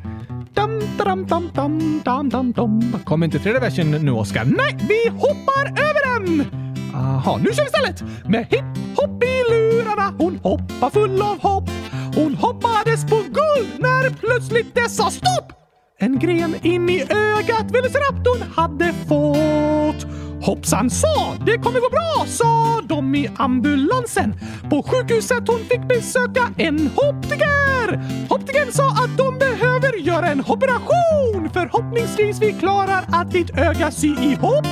Dum, 0.54 0.80
dum, 0.98 1.26
dum, 1.26 1.50
dum, 1.54 2.02
dum, 2.04 2.28
dum, 2.28 2.52
dum. 2.52 2.96
Kom 3.04 3.22
inte 3.22 3.38
tredje 3.38 3.60
versen 3.60 3.90
nu, 3.90 4.10
Oskar? 4.12 4.44
Nej, 4.44 4.78
vi 4.88 5.08
hoppar 5.10 5.66
över 5.66 6.20
den! 6.20 6.44
Aha, 6.94 7.36
nu 7.36 7.44
kör 7.44 7.62
vi 7.62 7.66
istället! 7.66 8.02
Med 8.28 8.46
hipp-hopp 8.50 9.24
i 9.24 9.44
lurarna, 9.50 10.14
hon 10.18 10.38
hoppar 10.42 10.90
full 10.90 11.22
av 11.22 11.42
hopp. 11.42 11.70
Hon 12.14 12.34
hoppades 12.34 13.06
på 13.10 13.16
guld 13.16 13.68
när 13.78 14.10
plötsligt 14.10 14.74
det 14.74 14.90
sa 14.90 15.10
stopp! 15.10 15.52
En 16.00 16.18
gren 16.18 16.54
in 16.62 16.90
i 16.90 17.00
ögat 17.02 17.70
Velociraptorn 17.70 18.42
hade 18.56 18.92
fått. 18.92 20.06
Hoppsan 20.42 20.90
sa, 20.90 21.36
det 21.46 21.58
kommer 21.58 21.80
gå 21.80 21.88
bra, 21.90 22.26
sa 22.26 22.80
de 22.88 23.14
i 23.14 23.28
ambulansen. 23.36 24.34
På 24.70 24.82
sjukhuset 24.82 25.48
hon 25.48 25.58
fick 25.58 25.88
besöka 25.88 26.48
en 26.56 26.90
optiker. 26.96 28.00
Optikern 28.30 28.72
sa 28.72 28.90
att 28.90 29.16
de 29.16 29.38
behöver 29.38 29.96
göra 29.96 30.26
en 30.26 30.40
operation. 30.40 31.50
Förhoppningsvis 31.52 32.42
vi 32.42 32.52
klarar 32.52 33.04
att 33.12 33.32
ditt 33.32 33.58
öga 33.58 33.90
sy 33.90 34.08
ihop. 34.08 34.66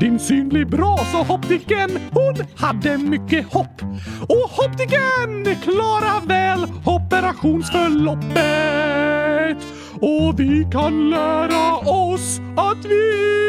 Din 0.00 0.18
syn 0.18 0.48
blir 0.48 0.64
bra, 0.64 0.98
sa 1.12 1.34
optiken. 1.34 1.90
Hon 2.10 2.34
hade 2.56 2.98
mycket 2.98 3.52
hopp. 3.52 3.82
Och 4.28 4.64
optiken 4.64 5.56
klarar 5.62 6.26
väl 6.26 6.66
operationsförloppet. 6.84 9.56
Och 10.00 10.40
vi 10.40 10.68
kan 10.72 11.10
lära 11.10 11.76
oss 11.76 12.40
att 12.56 12.84
vi 12.84 13.40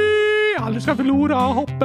aldrig 0.62 0.84
ska 0.84 0.96
förlora 0.96 1.36
hoppet. 1.36 1.82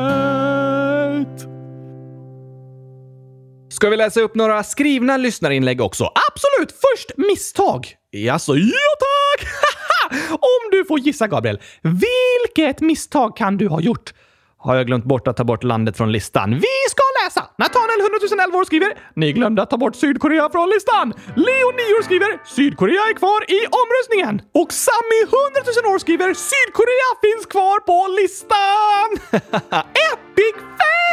Ska 3.70 3.88
vi 3.88 3.96
läsa 3.96 4.20
upp 4.20 4.34
några 4.34 4.62
skrivna 4.62 5.16
lyssnarinlägg 5.16 5.80
också? 5.80 6.04
Absolut! 6.04 6.72
Först 6.72 7.10
misstag. 7.16 7.88
Jaså, 8.10 8.56
ja 8.56 8.96
tack! 8.98 9.48
Om 10.30 10.70
du 10.70 10.84
får 10.84 10.98
gissa, 10.98 11.26
Gabriel. 11.26 11.60
Vilket 11.82 12.80
misstag 12.80 13.36
kan 13.36 13.56
du 13.56 13.68
ha 13.68 13.80
gjort? 13.80 14.14
Har 14.58 14.76
jag 14.76 14.86
glömt 14.86 15.04
bort 15.04 15.28
att 15.28 15.36
ta 15.36 15.44
bort 15.44 15.64
landet 15.64 15.96
från 15.96 16.12
listan? 16.12 16.50
Vi 16.50 16.85
läsa! 17.26 17.42
Nathaniel 17.58 18.00
100 18.00 18.58
år 18.58 18.64
skriver 18.64 18.90
“Ni 19.14 19.32
glömde 19.32 19.62
att 19.62 19.70
ta 19.70 19.76
bort 19.76 19.96
Sydkorea 19.96 20.48
från 20.50 20.68
listan”. 20.70 21.14
Leo 21.46 21.68
9 21.70 21.98
år 21.98 22.02
skriver 22.02 22.30
“Sydkorea 22.56 23.02
är 23.10 23.14
kvar 23.14 23.40
i 23.56 23.60
omröstningen”. 23.82 24.34
Och 24.60 24.70
Sammy 24.72 25.20
100 25.22 25.60
000 25.84 25.94
år 25.94 25.98
skriver 25.98 26.30
“Sydkorea 26.50 27.10
finns 27.24 27.46
kvar 27.54 27.78
på 27.90 27.98
listan”. 28.18 29.08
Epic 30.10 30.56
fail! 30.78 31.05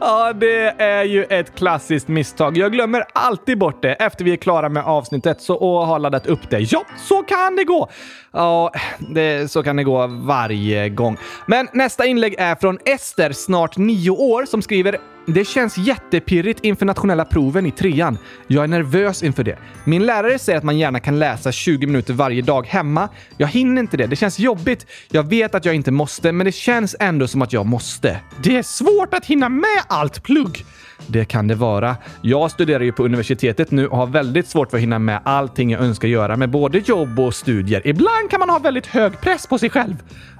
Ja, 0.00 0.32
det 0.32 0.74
är 0.78 1.04
ju 1.04 1.24
ett 1.24 1.54
klassiskt 1.54 2.08
misstag. 2.08 2.56
Jag 2.56 2.72
glömmer 2.72 3.04
alltid 3.12 3.58
bort 3.58 3.82
det 3.82 3.92
efter 3.92 4.24
vi 4.24 4.32
är 4.32 4.36
klara 4.36 4.68
med 4.68 4.84
avsnittet 4.84 5.40
så, 5.40 5.54
och 5.54 5.86
har 5.86 5.98
laddat 5.98 6.26
upp 6.26 6.50
det. 6.50 6.58
Ja, 6.60 6.84
så 6.96 7.22
kan 7.22 7.56
det 7.56 7.64
gå. 7.64 7.90
Ja, 8.32 8.72
det, 8.98 9.50
så 9.50 9.62
kan 9.62 9.76
det 9.76 9.84
gå 9.84 10.06
varje 10.06 10.88
gång. 10.88 11.16
Men 11.46 11.68
nästa 11.72 12.06
inlägg 12.06 12.34
är 12.38 12.54
från 12.54 12.78
Ester, 12.84 13.32
snart 13.32 13.76
nio 13.76 14.10
år, 14.10 14.44
som 14.44 14.62
skriver 14.62 14.98
det 15.26 15.44
känns 15.44 15.78
jättepirrigt 15.78 16.60
inför 16.64 16.86
nationella 16.86 17.24
proven 17.24 17.66
i 17.66 17.70
trean. 17.70 18.18
Jag 18.46 18.64
är 18.64 18.68
nervös 18.68 19.22
inför 19.22 19.44
det. 19.44 19.58
Min 19.84 20.06
lärare 20.06 20.38
säger 20.38 20.58
att 20.58 20.64
man 20.64 20.78
gärna 20.78 21.00
kan 21.00 21.18
läsa 21.18 21.52
20 21.52 21.86
minuter 21.86 22.14
varje 22.14 22.42
dag 22.42 22.66
hemma. 22.66 23.08
Jag 23.36 23.48
hinner 23.48 23.80
inte 23.82 23.96
det. 23.96 24.06
Det 24.06 24.16
känns 24.16 24.38
jobbigt. 24.38 24.86
Jag 25.10 25.22
vet 25.22 25.54
att 25.54 25.64
jag 25.64 25.74
inte 25.74 25.90
måste, 25.90 26.32
men 26.32 26.46
det 26.46 26.52
känns 26.52 26.96
ändå 27.00 27.28
som 27.28 27.42
att 27.42 27.52
jag 27.52 27.66
måste. 27.66 28.20
Det 28.42 28.56
är 28.56 28.62
svårt 28.62 28.93
svårt 28.94 29.14
att 29.14 29.26
hinna 29.26 29.48
med 29.48 29.82
allt 29.88 30.22
plugg. 30.22 30.64
Det 31.06 31.24
kan 31.24 31.48
det 31.48 31.54
vara. 31.54 31.96
Jag 32.22 32.50
studerar 32.50 32.84
ju 32.84 32.92
på 32.92 33.04
universitetet 33.04 33.70
nu 33.70 33.86
och 33.86 33.96
har 33.96 34.06
väldigt 34.06 34.48
svårt 34.48 34.70
för 34.70 34.76
att 34.76 34.82
hinna 34.82 34.98
med 34.98 35.20
allting 35.24 35.70
jag 35.70 35.80
önskar 35.80 36.08
göra 36.08 36.36
med 36.36 36.50
både 36.50 36.78
jobb 36.78 37.20
och 37.20 37.34
studier. 37.34 37.82
Ibland 37.84 38.30
kan 38.30 38.40
man 38.40 38.50
ha 38.50 38.58
väldigt 38.58 38.86
hög 38.86 39.20
press 39.20 39.46
på 39.46 39.58
sig 39.58 39.70
själv. 39.70 39.94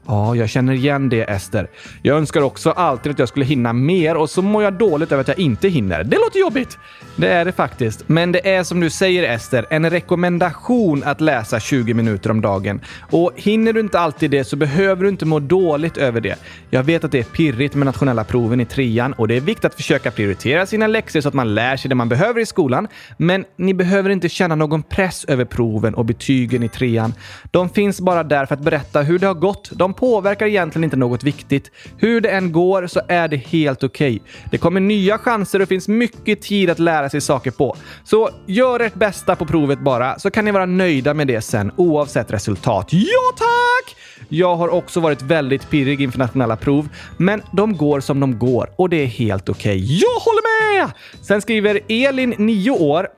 Ja, 0.07 0.37
jag 0.37 0.49
känner 0.49 0.73
igen 0.73 1.09
det, 1.09 1.23
Ester. 1.23 1.69
Jag 2.03 2.17
önskar 2.17 2.41
också 2.41 2.71
alltid 2.71 3.13
att 3.13 3.19
jag 3.19 3.29
skulle 3.29 3.45
hinna 3.45 3.73
mer 3.73 4.17
och 4.17 4.31
så 4.31 4.43
mår 4.43 4.63
jag 4.63 4.73
dåligt 4.73 5.13
över 5.13 5.21
att 5.21 5.29
jag 5.29 5.39
inte 5.39 5.69
hinner. 5.69 6.05
Det 6.05 6.17
låter 6.17 6.41
jobbigt! 6.41 6.79
Det 7.17 7.29
är 7.29 7.45
det 7.45 7.53
faktiskt. 7.53 8.09
Men 8.09 8.33
det 8.33 8.55
är 8.55 8.63
som 8.63 8.81
du 8.81 8.91
säger, 8.91 9.23
Ester, 9.23 9.67
en 9.71 9.91
rekommendation 9.91 11.03
att 11.05 11.21
läsa 11.21 11.61
20 11.61 11.95
minuter 11.95 12.31
om 12.31 12.41
dagen. 12.41 12.81
Och 13.11 13.33
hinner 13.35 13.73
du 13.73 13.81
inte 13.81 13.99
alltid 14.01 14.31
det 14.31 14.45
så 14.45 14.57
behöver 14.57 15.03
du 15.03 15.09
inte 15.09 15.27
må 15.27 15.39
dåligt 15.39 15.97
över 15.97 16.21
det. 16.21 16.39
Jag 16.71 16.83
vet 16.83 17.05
att 17.05 17.13
det 17.13 17.19
är 17.19 17.25
pirrigt 17.25 17.75
med 17.75 17.87
nationella 17.87 18.25
proven 18.25 18.61
i 18.61 18.67
trean 18.67 19.13
och 19.13 19.29
det 19.29 19.37
är 19.37 19.41
viktigt 19.41 19.65
att 19.65 19.75
försöka 19.75 20.11
prioritera 20.11 20.67
sina 20.67 20.87
läxor 20.87 21.21
så 21.21 21.29
att 21.29 21.35
man 21.35 21.55
lär 21.55 21.77
sig 21.77 21.89
det 21.89 21.95
man 21.95 22.09
behöver 22.09 22.41
i 22.41 22.47
skolan. 22.47 22.89
Men 23.17 23.45
ni 23.57 23.75
behöver 23.75 24.11
inte 24.11 24.29
känna 24.29 24.55
någon 24.55 24.83
press 24.83 25.25
över 25.25 25.45
proven 25.45 25.95
och 25.95 26.05
betygen 26.05 26.63
i 26.63 26.69
trean. 26.69 27.15
De 27.51 27.69
finns 27.69 28.01
bara 28.01 28.23
där 28.23 28.47
för 28.47 28.55
att 28.55 28.61
berätta 28.61 29.03
hur 29.03 29.19
det 29.19 29.27
har 29.27 29.35
gått. 29.35 29.71
De 29.73 29.94
påverkar 29.97 30.47
egentligen 30.47 30.85
inte 30.85 30.97
något 30.97 31.25
viktigt. 31.25 31.71
Hur 31.97 32.21
det 32.21 32.31
än 32.31 32.53
går 32.53 32.87
så 32.87 33.01
är 33.09 33.29
det 33.29 33.37
helt 33.37 33.83
okej. 33.83 34.17
Okay. 34.17 34.31
Det 34.51 34.59
kommer 34.59 34.81
nya 34.81 35.19
chanser 35.19 35.63
och 35.63 35.69
finns 35.69 35.89
mycket 35.89 36.43
tid 36.43 36.71
att 36.71 36.79
lära 36.79 37.11
sig 37.11 37.21
saker 37.21 37.51
på. 37.51 37.77
Så 38.05 38.31
gör 38.47 38.81
ert 38.81 38.95
bästa 38.95 39.37
på 39.37 39.47
provet 39.47 39.79
bara, 39.79 40.19
så 40.19 40.31
kan 40.31 40.45
ni 40.45 40.51
vara 40.51 40.67
nöjda 40.67 41.15
med 41.15 41.27
det 41.27 41.41
sen 41.41 41.73
oavsett 41.77 42.33
resultat. 42.33 42.89
Ja 42.93 43.33
tack! 43.37 43.97
Jag 44.29 44.57
har 44.57 44.69
också 44.69 45.01
varit 45.01 45.23
väldigt 45.23 45.71
pirrig 45.71 46.01
inför 46.01 46.19
nationella 46.19 46.57
prov, 46.57 46.89
men 47.17 47.43
de 47.53 47.77
går 47.77 48.01
som 48.01 48.21
de 48.21 48.39
går 48.39 48.71
och 48.77 48.89
det 48.89 48.97
är 48.97 49.07
helt 49.07 49.49
okej. 49.49 49.77
Okay. 49.77 49.99
Jag 49.99 50.21
håller 50.21 50.79
med! 50.79 50.91
Sen 51.23 51.43
skriver 51.43 51.81
Elin, 51.89 52.35
9 52.39 52.71
år. 52.71 53.09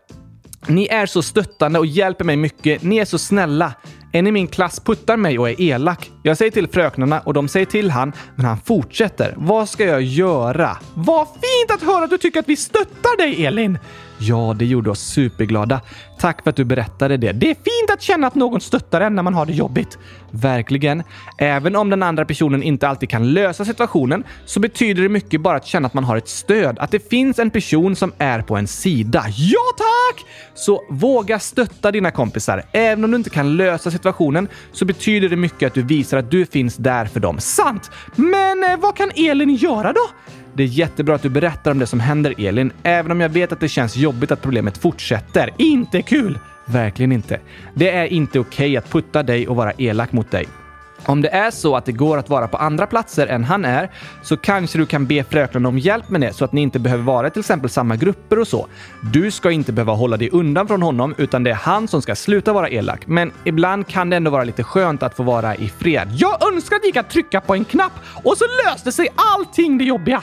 Ni 0.66 0.86
är 0.86 1.06
så 1.06 1.22
stöttande 1.22 1.78
och 1.78 1.86
hjälper 1.86 2.24
mig 2.24 2.36
mycket. 2.36 2.82
Ni 2.82 2.98
är 2.98 3.04
så 3.04 3.18
snälla. 3.18 3.74
En 4.12 4.26
i 4.26 4.32
min 4.32 4.46
klass 4.48 4.80
puttar 4.80 5.16
mig 5.16 5.38
och 5.38 5.50
är 5.50 5.60
elak. 5.60 6.10
Jag 6.22 6.36
säger 6.36 6.50
till 6.50 6.68
fröknarna 6.68 7.20
och 7.20 7.34
de 7.34 7.48
säger 7.48 7.66
till 7.66 7.90
han, 7.90 8.12
men 8.36 8.46
han 8.46 8.58
fortsätter. 8.58 9.34
Vad 9.36 9.68
ska 9.68 9.84
jag 9.84 10.02
göra? 10.02 10.76
Vad 10.94 11.26
fint 11.26 11.70
att 11.74 11.82
höra 11.82 12.04
att 12.04 12.10
du 12.10 12.18
tycker 12.18 12.40
att 12.40 12.48
vi 12.48 12.56
stöttar 12.56 13.16
dig, 13.16 13.46
Elin! 13.46 13.78
Ja, 14.18 14.54
det 14.58 14.64
gjorde 14.64 14.90
oss 14.90 15.00
superglada. 15.00 15.80
Tack 16.18 16.42
för 16.42 16.50
att 16.50 16.56
du 16.56 16.64
berättade 16.64 17.16
det. 17.16 17.32
Det 17.32 17.50
är 17.50 17.54
fint 17.54 17.90
att 17.92 18.02
känna 18.02 18.26
att 18.26 18.34
någon 18.34 18.60
stöttar 18.60 19.00
en 19.00 19.14
när 19.14 19.22
man 19.22 19.34
har 19.34 19.46
det 19.46 19.52
jobbigt. 19.52 19.98
Verkligen. 20.30 21.02
Även 21.38 21.76
om 21.76 21.90
den 21.90 22.02
andra 22.02 22.24
personen 22.24 22.62
inte 22.62 22.88
alltid 22.88 23.08
kan 23.08 23.32
lösa 23.32 23.64
situationen 23.64 24.24
så 24.44 24.60
betyder 24.60 25.02
det 25.02 25.08
mycket 25.08 25.40
bara 25.40 25.56
att 25.56 25.66
känna 25.66 25.86
att 25.86 25.94
man 25.94 26.04
har 26.04 26.16
ett 26.16 26.28
stöd. 26.28 26.78
Att 26.78 26.90
det 26.90 27.10
finns 27.10 27.38
en 27.38 27.50
person 27.50 27.96
som 27.96 28.12
är 28.18 28.42
på 28.42 28.56
en 28.56 28.66
sida. 28.66 29.24
Ja, 29.36 29.60
tack! 29.76 30.26
Så 30.54 30.82
våga 30.90 31.38
stötta 31.38 31.92
dina 31.92 32.10
kompisar. 32.10 32.62
Även 32.72 33.04
om 33.04 33.10
du 33.10 33.16
inte 33.16 33.30
kan 33.30 33.56
lösa 33.56 33.90
situationen 33.90 34.48
så 34.72 34.84
betyder 34.84 35.28
det 35.28 35.36
mycket 35.36 35.66
att 35.66 35.74
du 35.74 35.82
visar 35.82 36.18
att 36.18 36.30
du 36.30 36.46
finns 36.46 36.76
där 36.76 37.04
för 37.04 37.20
dem. 37.20 37.38
Sant! 37.38 37.90
Men 38.16 38.64
eh, 38.64 38.76
vad 38.78 38.96
kan 38.96 39.10
Elin 39.16 39.54
göra 39.54 39.92
då? 39.92 40.08
Det 40.56 40.62
är 40.62 40.66
jättebra 40.66 41.14
att 41.14 41.22
du 41.22 41.28
berättar 41.28 41.70
om 41.70 41.78
det 41.78 41.86
som 41.86 42.00
händer, 42.00 42.34
Elin, 42.38 42.72
även 42.82 43.12
om 43.12 43.20
jag 43.20 43.28
vet 43.28 43.52
att 43.52 43.60
det 43.60 43.68
känns 43.68 43.96
jobbigt 43.96 44.30
att 44.30 44.42
problemet 44.42 44.78
fortsätter. 44.78 45.50
Inte 45.58 46.02
kul! 46.02 46.38
Verkligen 46.66 47.12
inte. 47.12 47.40
Det 47.74 47.90
är 47.90 48.06
inte 48.06 48.38
okej 48.38 48.66
okay 48.66 48.76
att 48.76 48.90
putta 48.90 49.22
dig 49.22 49.48
och 49.48 49.56
vara 49.56 49.72
elak 49.72 50.12
mot 50.12 50.30
dig. 50.30 50.46
Om 51.06 51.22
det 51.22 51.28
är 51.28 51.50
så 51.50 51.76
att 51.76 51.84
det 51.84 51.92
går 51.92 52.18
att 52.18 52.30
vara 52.30 52.48
på 52.48 52.56
andra 52.56 52.86
platser 52.86 53.26
än 53.26 53.44
han 53.44 53.64
är 53.64 53.90
så 54.22 54.36
kanske 54.36 54.78
du 54.78 54.86
kan 54.86 55.06
be 55.06 55.24
fröknarna 55.24 55.68
om 55.68 55.78
hjälp 55.78 56.08
med 56.08 56.20
det 56.20 56.32
så 56.32 56.44
att 56.44 56.52
ni 56.52 56.62
inte 56.62 56.78
behöver 56.78 57.04
vara 57.04 57.26
i 57.26 57.30
till 57.30 57.40
exempel 57.40 57.70
samma 57.70 57.96
grupper 57.96 58.38
och 58.38 58.48
så. 58.48 58.66
Du 59.12 59.30
ska 59.30 59.50
inte 59.50 59.72
behöva 59.72 59.92
hålla 59.92 60.16
dig 60.16 60.30
undan 60.32 60.68
från 60.68 60.82
honom 60.82 61.14
utan 61.18 61.42
det 61.44 61.50
är 61.50 61.54
han 61.54 61.88
som 61.88 62.02
ska 62.02 62.14
sluta 62.14 62.52
vara 62.52 62.68
elak. 62.68 63.06
Men 63.06 63.32
ibland 63.44 63.88
kan 63.88 64.10
det 64.10 64.16
ändå 64.16 64.30
vara 64.30 64.44
lite 64.44 64.64
skönt 64.64 65.02
att 65.02 65.16
få 65.16 65.22
vara 65.22 65.56
i 65.56 65.68
fred. 65.68 66.08
Jag 66.12 66.52
önskar 66.52 66.76
att 66.76 66.82
det 66.82 66.86
gick 66.86 66.96
att 66.96 67.10
trycka 67.10 67.40
på 67.40 67.54
en 67.54 67.64
knapp 67.64 67.92
och 68.24 68.36
så 68.38 68.44
löste 68.64 68.92
sig 68.92 69.08
allting 69.34 69.78
det 69.78 69.84
jobbiga. 69.84 70.22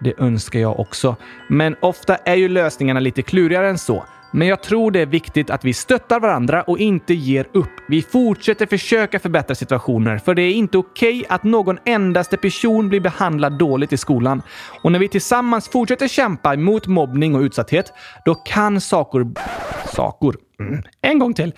Det 0.00 0.14
önskar 0.18 0.60
jag 0.60 0.80
också. 0.80 1.16
Men 1.48 1.76
ofta 1.80 2.16
är 2.16 2.34
ju 2.34 2.48
lösningarna 2.48 3.00
lite 3.00 3.22
klurigare 3.22 3.68
än 3.68 3.78
så. 3.78 4.04
Men 4.36 4.48
jag 4.48 4.62
tror 4.62 4.90
det 4.90 5.00
är 5.00 5.06
viktigt 5.06 5.50
att 5.50 5.64
vi 5.64 5.74
stöttar 5.74 6.20
varandra 6.20 6.62
och 6.62 6.78
inte 6.78 7.14
ger 7.14 7.48
upp. 7.52 7.70
Vi 7.88 8.02
fortsätter 8.02 8.66
försöka 8.66 9.18
förbättra 9.18 9.54
situationer, 9.54 10.18
för 10.18 10.34
det 10.34 10.42
är 10.42 10.52
inte 10.52 10.78
okej 10.78 11.24
att 11.28 11.44
någon 11.44 11.78
endaste 11.84 12.36
person 12.36 12.88
blir 12.88 13.00
behandlad 13.00 13.58
dåligt 13.58 13.92
i 13.92 13.96
skolan. 13.96 14.42
Och 14.82 14.92
när 14.92 14.98
vi 14.98 15.08
tillsammans 15.08 15.68
fortsätter 15.68 16.08
kämpa 16.08 16.56
mot 16.56 16.86
mobbning 16.86 17.34
och 17.34 17.40
utsatthet, 17.40 17.92
då 18.24 18.34
kan 18.34 18.80
saker... 18.80 19.26
Saker? 19.94 20.34
Mm. 20.60 20.82
En 21.00 21.18
gång 21.18 21.34
till. 21.34 21.52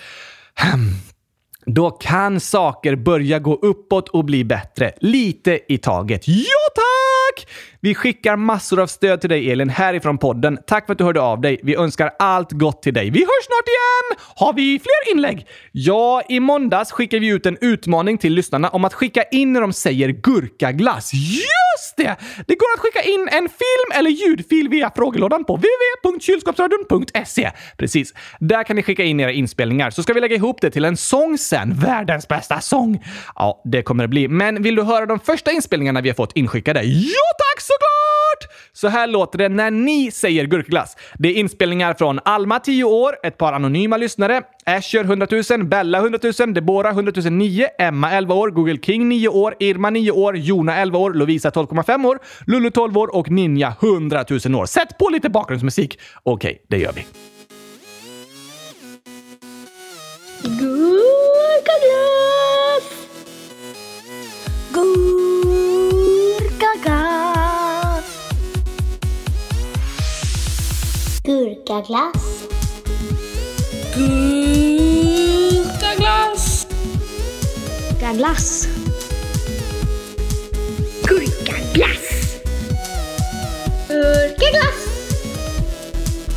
Då 1.71 1.91
kan 1.91 2.41
saker 2.41 2.97
börja 2.97 3.39
gå 3.39 3.55
uppåt 3.55 4.09
och 4.09 4.25
bli 4.25 4.45
bättre. 4.45 4.93
Lite 5.01 5.61
i 5.69 5.79
taget. 5.79 6.29
Ja, 6.29 6.35
tack! 6.75 7.49
Vi 7.81 7.95
skickar 7.95 8.37
massor 8.37 8.81
av 8.81 8.87
stöd 8.87 9.21
till 9.21 9.31
dig, 9.31 9.53
Elin, 9.53 9.69
härifrån 9.69 10.19
podden. 10.19 10.59
Tack 10.67 10.87
för 10.87 10.93
att 10.93 10.99
du 10.99 11.05
hörde 11.05 11.21
av 11.21 11.41
dig. 11.41 11.61
Vi 11.63 11.77
önskar 11.77 12.11
allt 12.19 12.53
gott 12.53 12.83
till 12.83 12.95
dig. 12.95 13.11
Vi 13.11 13.21
hörs 13.21 13.45
snart 13.47 13.69
igen! 13.69 14.27
Har 14.37 14.53
vi 14.53 14.79
fler 14.79 15.13
inlägg? 15.15 15.47
Ja, 15.73 16.23
i 16.29 16.41
måndags 16.41 16.93
skickade 16.93 17.21
vi 17.21 17.29
ut 17.29 17.47
en 17.47 17.57
utmaning 17.61 18.19
till 18.19 18.33
lyssnarna 18.33 18.69
om 18.69 18.85
att 18.85 18.95
skicka 18.95 19.23
in 19.23 19.53
när 19.53 19.61
de 19.61 19.73
säger 19.73 20.09
gurkaglass. 20.09 21.13
Just 21.77 21.97
det! 21.97 22.17
Det 22.47 22.55
går 22.55 22.67
att 22.75 22.81
skicka 22.81 23.03
in 23.03 23.29
en 23.33 23.49
film 23.49 23.99
eller 23.99 24.11
ljudfil 24.11 24.69
via 24.69 24.91
frågelådan 24.97 25.45
på 25.45 25.57
www.kylskåpsradion.se. 25.57 27.51
Precis. 27.77 28.15
Där 28.41 28.65
kan 28.65 28.77
ni 28.77 28.83
skicka 28.83 29.05
in 29.05 29.21
era 29.21 29.33
inspelningar 29.33 29.91
så 29.91 30.03
ska 30.03 30.13
vi 30.13 30.21
lägga 30.21 30.37
ihop 30.37 30.61
det 30.61 30.71
till 30.71 30.85
en 30.85 30.97
sång 30.97 31.39
sen. 31.39 31.75
Världens 31.75 32.29
bästa 32.29 32.61
sång! 32.61 33.05
Ja, 33.35 33.63
det 33.65 33.83
kommer 33.83 34.05
det 34.05 34.09
bli. 34.09 34.29
Men 34.29 34.63
vill 34.63 34.75
du 34.75 34.83
höra 34.83 35.07
de 35.07 35.21
första 35.21 35.51
inspelningarna 35.53 36.01
vi 36.01 36.09
har 36.09 36.15
fått 36.15 36.37
inskickade? 36.37 36.83
Ja 36.83 37.27
tack 37.39 37.61
såklart! 37.61 38.06
Så 38.77 38.89
här 38.89 39.07
låter 39.07 39.39
det 39.39 39.49
när 39.49 39.71
ni 39.71 40.11
säger 40.11 40.45
gurkglass. 40.45 40.97
Det 41.19 41.29
är 41.29 41.33
inspelningar 41.33 41.95
från 41.95 42.21
Alma, 42.25 42.61
10 42.61 42.85
år, 42.85 43.17
ett 43.23 43.39
par 43.39 43.53
anonyma 43.53 43.97
lyssnare, 43.97 44.43
Asher 44.67 45.05
100 45.05 45.27
000, 45.51 45.65
Bella 45.65 45.99
100 45.99 46.19
000, 46.41 46.55
Deborah 46.55 46.93
100 46.93 47.13
009, 47.31 47.67
Emma 47.79 48.13
11 48.13 48.35
år, 48.35 48.51
Google 48.51 48.79
King 48.83 49.09
9 49.09 49.29
år, 49.29 49.55
Irma 49.59 49.91
9 49.91 50.11
år, 50.11 50.37
Jona 50.37 50.77
11 50.77 50.99
år, 50.99 51.13
Lovisa 51.15 51.51
12,5 51.51 52.07
år, 52.07 52.19
Lulu 52.47 52.71
12 52.71 52.99
år 52.99 53.17
och 53.17 53.31
Ninja 53.31 53.75
100 53.83 54.25
000 54.47 54.55
år. 54.55 54.67
Sätt 54.67 54.99
på 54.99 55.09
lite 55.09 55.29
bakgrundsmusik. 55.29 56.01
Okej, 56.23 56.63
det 56.69 56.79
gör 56.79 56.93
vi. 56.93 57.07
Gurkaglass! 60.43 61.77
Gurkaglass! 64.73 65.26
Gurkaglass! 71.27 72.47
Gurkaglass! 73.97 75.27
Gurkaglass! 77.99 78.69
Gurkaglass! 81.03 82.07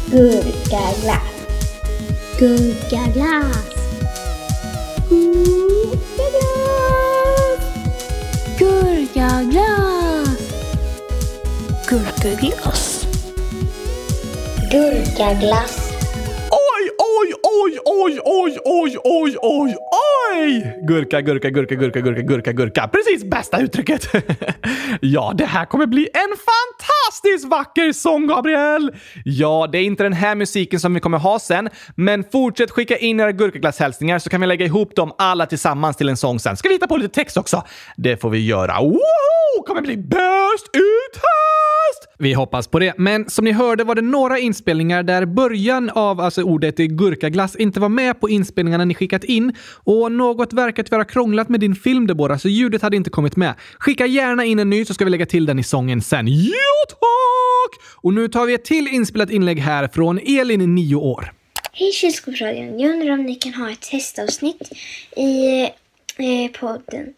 Gurkaglass! 0.10 0.82
Gurkaglass! 0.82 1.30
Gurkaglass! 2.39 3.69
Gurkaglass. 8.58 9.60
Gurkaglass. 11.88 12.98
Gurkaglass. 14.71 15.89
Oj, 16.51 16.84
oj, 16.97 17.34
oj, 17.43 17.79
oj, 17.86 18.19
oj, 18.25 18.58
oj, 18.65 18.97
oj, 19.03 19.36
oj, 19.41 19.75
oj! 19.91 20.63
Gurka, 20.82 21.21
gurka, 21.21 21.49
gurka, 21.49 21.75
gurka, 21.75 22.01
gurka, 22.01 22.21
gurka, 22.21 22.51
gurka. 22.51 22.88
Precis 22.88 23.23
bästa 23.23 23.62
uttrycket. 23.62 24.10
ja, 25.01 25.34
det 25.36 25.45
här 25.45 25.65
kommer 25.65 25.86
bli 25.86 26.10
en 26.13 26.34
fantastisk 26.49 26.98
fantastiskt 27.19 27.51
vacker 27.51 27.91
sång, 27.91 28.27
Gabriel! 28.27 28.91
Ja, 29.25 29.69
det 29.71 29.77
är 29.77 29.84
inte 29.84 30.03
den 30.03 30.13
här 30.13 30.36
musiken 30.36 30.79
som 30.79 30.93
vi 30.93 30.99
kommer 30.99 31.17
ha 31.17 31.39
sen, 31.39 31.69
men 31.95 32.23
fortsätt 32.32 32.71
skicka 32.71 32.97
in 32.97 33.19
era 33.19 33.32
gurkaglasshälsningar 33.32 34.19
så 34.19 34.29
kan 34.29 34.41
vi 34.41 34.47
lägga 34.47 34.65
ihop 34.65 34.95
dem 34.95 35.12
alla 35.17 35.45
tillsammans 35.45 35.97
till 35.97 36.10
en 36.10 36.17
sång 36.17 36.39
sen. 36.39 36.58
Ska 36.58 36.69
vi 36.69 36.75
hitta 36.75 36.88
på 36.88 36.97
lite 36.97 37.13
text 37.13 37.38
också? 37.38 37.63
Det 37.97 38.17
får 38.17 38.29
vi 38.29 38.45
göra. 38.45 38.82
Woho! 38.82 39.63
Kommer 39.67 39.82
bli 39.82 39.97
bäst 39.97 40.69
ut 40.73 41.15
höst! 41.15 42.15
Vi 42.17 42.34
hoppas 42.34 42.67
på 42.67 42.79
det. 42.79 42.93
Men 42.97 43.29
som 43.29 43.45
ni 43.45 43.51
hörde 43.51 43.84
var 43.84 43.95
det 43.95 44.01
några 44.01 44.39
inspelningar 44.39 45.03
där 45.03 45.25
början 45.25 45.89
av 45.89 46.19
alltså 46.19 46.43
ordet 46.43 46.77
gurkaglass 46.77 47.55
inte 47.55 47.79
var 47.79 47.89
med 47.89 48.19
på 48.19 48.29
inspelningarna 48.29 48.86
ni 48.86 48.95
skickat 48.95 49.23
in 49.23 49.53
och 49.84 50.12
något 50.12 50.53
verkar 50.53 50.84
tyvärr 50.84 50.97
ha 50.97 51.05
krånglat 51.05 51.49
med 51.49 51.60
din 51.60 51.75
film 51.75 52.08
Deborah, 52.08 52.38
så 52.38 52.49
ljudet 52.49 52.82
hade 52.82 52.97
inte 52.97 53.10
kommit 53.10 53.36
med. 53.36 53.53
Skicka 53.79 54.05
gärna 54.05 54.45
in 54.45 54.60
en 54.60 54.69
ny 54.69 54.86
så 54.86 54.93
ska 54.93 55.05
vi 55.05 55.12
lägga 55.12 55.25
till 55.25 55.45
den 55.45 55.60
i 55.60 55.63
sången 55.63 56.01
sen. 56.01 56.27
Jo 56.27 56.79
tack! 57.10 57.82
Och 57.95 58.13
nu 58.13 58.28
tar 58.28 58.45
vi 58.45 58.54
ett 58.54 58.65
till 58.65 58.88
inspelat 58.88 59.30
inlägg 59.30 59.60
här 59.60 59.88
från 59.88 60.19
Elin, 60.19 60.76
9 60.76 60.95
år. 60.95 61.34
Hej 61.74 61.91
kylskåpsradion. 61.91 62.80
Jag 62.80 62.91
undrar 62.91 63.13
om 63.13 63.24
ni 63.24 63.36
kan 63.36 63.54
ha 63.54 63.72
ett 63.72 63.82
testavsnitt 63.82 64.72
i 65.15 65.62
eh, 66.17 66.52
podden. 66.60 67.13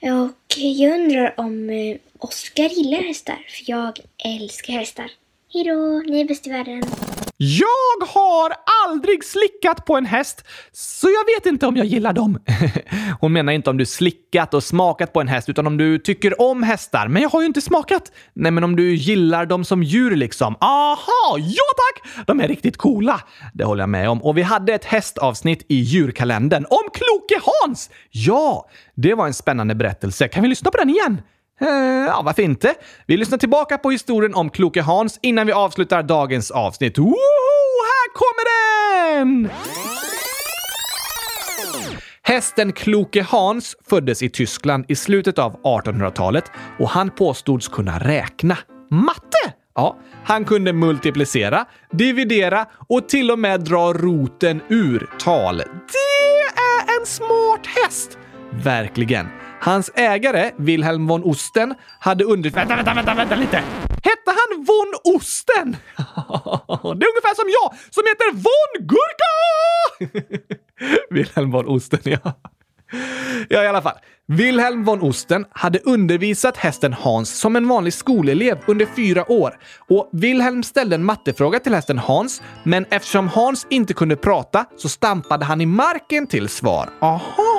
Och 0.00 0.58
jag 0.58 1.00
undrar 1.00 1.34
om 1.36 1.70
eh, 1.70 1.96
Oskar 2.18 2.68
gillar 2.68 3.02
hästar. 3.02 3.46
För 3.48 3.70
jag 3.70 3.98
älskar 4.24 4.72
hästar. 4.72 5.10
Hejdå, 5.52 6.02
ni 6.06 6.20
är 6.20 6.24
bäst 6.24 6.46
i 6.46 6.50
världen. 6.50 6.82
Jag 7.36 8.06
har 8.06 8.52
aldrig 8.86 9.24
slickat 9.24 9.84
på 9.84 9.96
en 9.96 10.06
häst, 10.06 10.44
så 10.72 11.08
jag 11.08 11.34
vet 11.34 11.46
inte 11.46 11.66
om 11.66 11.76
jag 11.76 11.86
gillar 11.86 12.12
dem. 12.12 12.38
Hon 13.20 13.32
menar 13.32 13.52
inte 13.52 13.70
om 13.70 13.76
du 13.76 13.86
slickat 13.86 14.54
och 14.54 14.64
smakat 14.64 15.12
på 15.12 15.20
en 15.20 15.28
häst, 15.28 15.48
utan 15.48 15.66
om 15.66 15.76
du 15.76 15.98
tycker 15.98 16.40
om 16.40 16.62
hästar. 16.62 17.08
Men 17.08 17.22
jag 17.22 17.30
har 17.30 17.40
ju 17.40 17.46
inte 17.46 17.60
smakat. 17.60 18.12
Nej, 18.32 18.52
men 18.52 18.64
om 18.64 18.76
du 18.76 18.94
gillar 18.94 19.46
dem 19.46 19.64
som 19.64 19.82
djur 19.82 20.16
liksom. 20.16 20.56
Aha, 20.60 21.38
ja 21.38 21.64
tack! 21.76 22.26
De 22.26 22.40
är 22.40 22.48
riktigt 22.48 22.76
coola. 22.76 23.20
Det 23.54 23.64
håller 23.64 23.82
jag 23.82 23.90
med 23.90 24.10
om. 24.10 24.22
Och 24.22 24.38
vi 24.38 24.42
hade 24.42 24.74
ett 24.74 24.84
hästavsnitt 24.84 25.66
i 25.68 25.76
djurkalendern 25.76 26.64
om 26.70 26.90
Kloke 26.92 27.40
Hans. 27.42 27.90
Ja, 28.10 28.68
det 28.94 29.14
var 29.14 29.26
en 29.26 29.34
spännande 29.34 29.74
berättelse. 29.74 30.28
Kan 30.28 30.42
vi 30.42 30.48
lyssna 30.48 30.70
på 30.70 30.76
den 30.76 30.90
igen? 30.90 31.22
Eh, 31.60 31.68
ja, 32.06 32.22
varför 32.24 32.42
inte? 32.42 32.74
Vi 33.06 33.16
lyssnar 33.16 33.38
tillbaka 33.38 33.78
på 33.78 33.90
historien 33.90 34.34
om 34.34 34.50
Kloke 34.50 34.82
Hans 34.82 35.18
innan 35.22 35.46
vi 35.46 35.52
avslutar 35.52 36.02
dagens 36.02 36.50
avsnitt. 36.50 36.98
Woho! 36.98 37.14
Här 37.84 38.12
kommer 38.14 38.44
den! 39.18 39.50
Hästen 42.22 42.72
Kloke 42.72 43.22
Hans 43.22 43.76
föddes 43.88 44.22
i 44.22 44.28
Tyskland 44.30 44.84
i 44.88 44.96
slutet 44.96 45.38
av 45.38 45.60
1800-talet 45.62 46.44
och 46.78 46.88
han 46.88 47.10
påstods 47.10 47.68
kunna 47.68 47.98
räkna. 47.98 48.58
Matte! 48.90 49.52
Ja, 49.74 49.98
han 50.24 50.44
kunde 50.44 50.72
multiplicera, 50.72 51.64
dividera 51.92 52.66
och 52.88 53.08
till 53.08 53.30
och 53.30 53.38
med 53.38 53.60
dra 53.60 53.92
roten 53.92 54.60
ur 54.68 55.10
tal. 55.18 55.56
Det 55.56 56.60
är 56.60 57.00
en 57.00 57.06
smart 57.06 57.66
häst! 57.66 58.18
Verkligen. 58.64 59.26
Hans 59.64 59.90
ägare, 59.94 60.52
Wilhelm 60.56 61.06
von 61.06 61.22
Osten, 61.22 61.74
hade 61.98 62.24
under... 62.24 62.50
Vänta, 62.50 62.76
vänta, 62.76 62.94
vänta, 62.94 63.14
vänta 63.14 63.34
lite! 63.34 63.56
Hette 64.02 64.26
han 64.26 64.64
von 64.64 65.14
Osten? 65.14 65.76
Det 66.98 67.04
är 67.04 67.10
ungefär 67.10 67.34
som 67.34 67.48
jag, 67.48 67.74
som 67.90 68.02
heter 68.06 68.32
von 68.32 68.86
Gurka! 68.88 69.32
Wilhelm 71.10 71.50
von 71.50 71.68
Osten, 71.68 72.00
ja. 72.02 72.18
Ja, 73.48 73.64
i 73.64 73.66
alla 73.66 73.82
fall. 73.82 73.96
Wilhelm 74.26 74.84
von 74.84 75.02
Osten 75.02 75.46
hade 75.50 75.78
undervisat 75.78 76.56
hästen 76.56 76.92
Hans 76.92 77.38
som 77.38 77.56
en 77.56 77.68
vanlig 77.68 77.94
skolelev 77.94 78.58
under 78.66 78.86
fyra 78.86 79.32
år 79.32 79.58
och 79.88 80.08
Wilhelm 80.12 80.62
ställde 80.62 80.94
en 80.94 81.04
mattefråga 81.04 81.60
till 81.60 81.74
hästen 81.74 81.98
Hans, 81.98 82.42
men 82.62 82.86
eftersom 82.90 83.28
Hans 83.28 83.66
inte 83.70 83.94
kunde 83.94 84.16
prata 84.16 84.66
så 84.76 84.88
stampade 84.88 85.44
han 85.44 85.60
i 85.60 85.66
marken 85.66 86.26
till 86.26 86.48
svar. 86.48 86.90
Aha! 87.00 87.53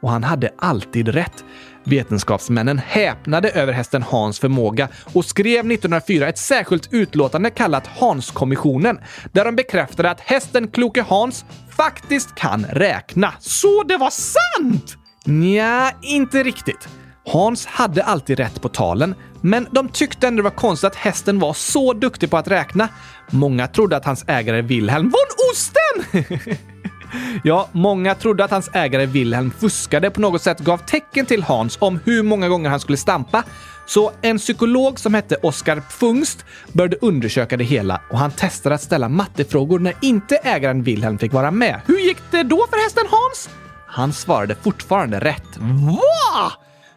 Och 0.00 0.10
han 0.10 0.24
hade 0.24 0.50
alltid 0.58 1.08
rätt. 1.08 1.44
Vetenskapsmännen 1.84 2.78
häpnade 2.78 3.50
över 3.50 3.72
hästen 3.72 4.02
Hans 4.02 4.40
förmåga 4.40 4.88
och 5.12 5.24
skrev 5.24 5.58
1904 5.72 6.28
ett 6.28 6.38
särskilt 6.38 6.88
utlåtande 6.92 7.50
kallat 7.50 7.86
Hanskommissionen, 7.86 8.98
där 9.32 9.44
de 9.44 9.56
bekräftade 9.56 10.10
att 10.10 10.20
hästen 10.20 10.68
Kloke 10.68 11.02
Hans 11.02 11.44
faktiskt 11.76 12.34
kan 12.34 12.64
räkna. 12.64 13.32
Så 13.38 13.82
det 13.82 13.96
var 13.96 14.10
sant! 14.10 14.96
Nja, 15.24 15.92
inte 16.02 16.42
riktigt. 16.42 16.88
Hans 17.26 17.66
hade 17.66 18.04
alltid 18.04 18.38
rätt 18.38 18.62
på 18.62 18.68
talen, 18.68 19.14
men 19.40 19.66
de 19.70 19.88
tyckte 19.88 20.28
ändå 20.28 20.36
det 20.36 20.42
var 20.42 20.56
konstigt 20.56 20.86
att 20.86 20.96
hästen 20.96 21.38
var 21.38 21.52
så 21.52 21.92
duktig 21.92 22.30
på 22.30 22.36
att 22.36 22.48
räkna. 22.48 22.88
Många 23.30 23.68
trodde 23.68 23.96
att 23.96 24.04
hans 24.04 24.24
ägare 24.28 24.62
Wilhelm 24.62 25.10
von 25.10 25.50
Osten 25.52 26.24
Ja, 27.44 27.68
många 27.72 28.14
trodde 28.14 28.44
att 28.44 28.50
hans 28.50 28.70
ägare 28.72 29.06
Wilhelm 29.06 29.50
fuskade 29.50 30.10
på 30.10 30.20
något 30.20 30.42
sätt 30.42 30.60
gav 30.60 30.78
tecken 30.78 31.26
till 31.26 31.42
Hans 31.42 31.78
om 31.80 32.00
hur 32.04 32.22
många 32.22 32.48
gånger 32.48 32.70
han 32.70 32.80
skulle 32.80 32.98
stampa. 32.98 33.44
Så 33.86 34.12
en 34.22 34.38
psykolog 34.38 35.00
som 35.00 35.14
hette 35.14 35.36
Oskar 35.36 35.80
Pfungst 35.80 36.44
började 36.72 36.96
undersöka 37.00 37.56
det 37.56 37.64
hela 37.64 38.00
och 38.10 38.18
han 38.18 38.30
testade 38.30 38.74
att 38.74 38.82
ställa 38.82 39.08
mattefrågor 39.08 39.78
när 39.78 39.94
inte 40.02 40.36
ägaren 40.36 40.82
Wilhelm 40.82 41.18
fick 41.18 41.32
vara 41.32 41.50
med. 41.50 41.80
Hur 41.86 41.98
gick 41.98 42.18
det 42.30 42.42
då 42.42 42.66
för 42.70 42.82
hästen 42.82 43.04
Hans? 43.10 43.50
Han 43.86 44.12
svarade 44.12 44.54
fortfarande 44.54 45.20
rätt. 45.20 45.56
Va? 45.56 46.52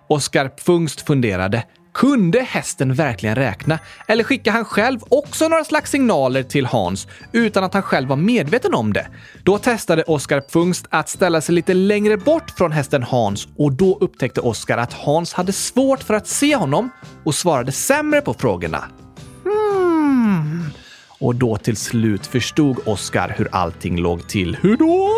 Oskar 0.07 0.49
Pfungst 0.49 1.01
funderade. 1.01 1.63
Kunde 1.97 2.41
hästen 2.41 2.93
verkligen 2.93 3.35
räkna? 3.35 3.79
Eller 4.07 4.23
skickade 4.23 4.57
han 4.57 4.65
själv 4.65 4.99
också 5.09 5.47
några 5.47 5.63
slags 5.63 5.91
signaler 5.91 6.43
till 6.43 6.65
Hans 6.65 7.07
utan 7.31 7.63
att 7.63 7.73
han 7.73 7.83
själv 7.83 8.09
var 8.09 8.15
medveten 8.15 8.73
om 8.73 8.93
det? 8.93 9.07
Då 9.43 9.57
testade 9.57 10.03
Oskar 10.03 10.41
Pfungst 10.41 10.85
att 10.89 11.09
ställa 11.09 11.41
sig 11.41 11.55
lite 11.55 11.73
längre 11.73 12.17
bort 12.17 12.51
från 12.57 12.71
hästen 12.71 13.03
Hans 13.03 13.47
och 13.57 13.71
då 13.71 13.97
upptäckte 14.01 14.41
Oskar 14.41 14.77
att 14.77 14.93
Hans 14.93 15.33
hade 15.33 15.53
svårt 15.53 16.03
för 16.03 16.13
att 16.13 16.27
se 16.27 16.55
honom 16.55 16.89
och 17.23 17.35
svarade 17.35 17.71
sämre 17.71 18.21
på 18.21 18.33
frågorna. 18.33 18.83
Hmm. 19.43 20.69
Och 21.19 21.35
då 21.35 21.57
till 21.57 21.77
slut 21.77 22.27
förstod 22.27 22.77
Oskar 22.85 23.35
hur 23.37 23.47
allting 23.51 23.99
låg 23.99 24.29
till. 24.29 24.57
Hur 24.61 24.77
då? 24.77 25.09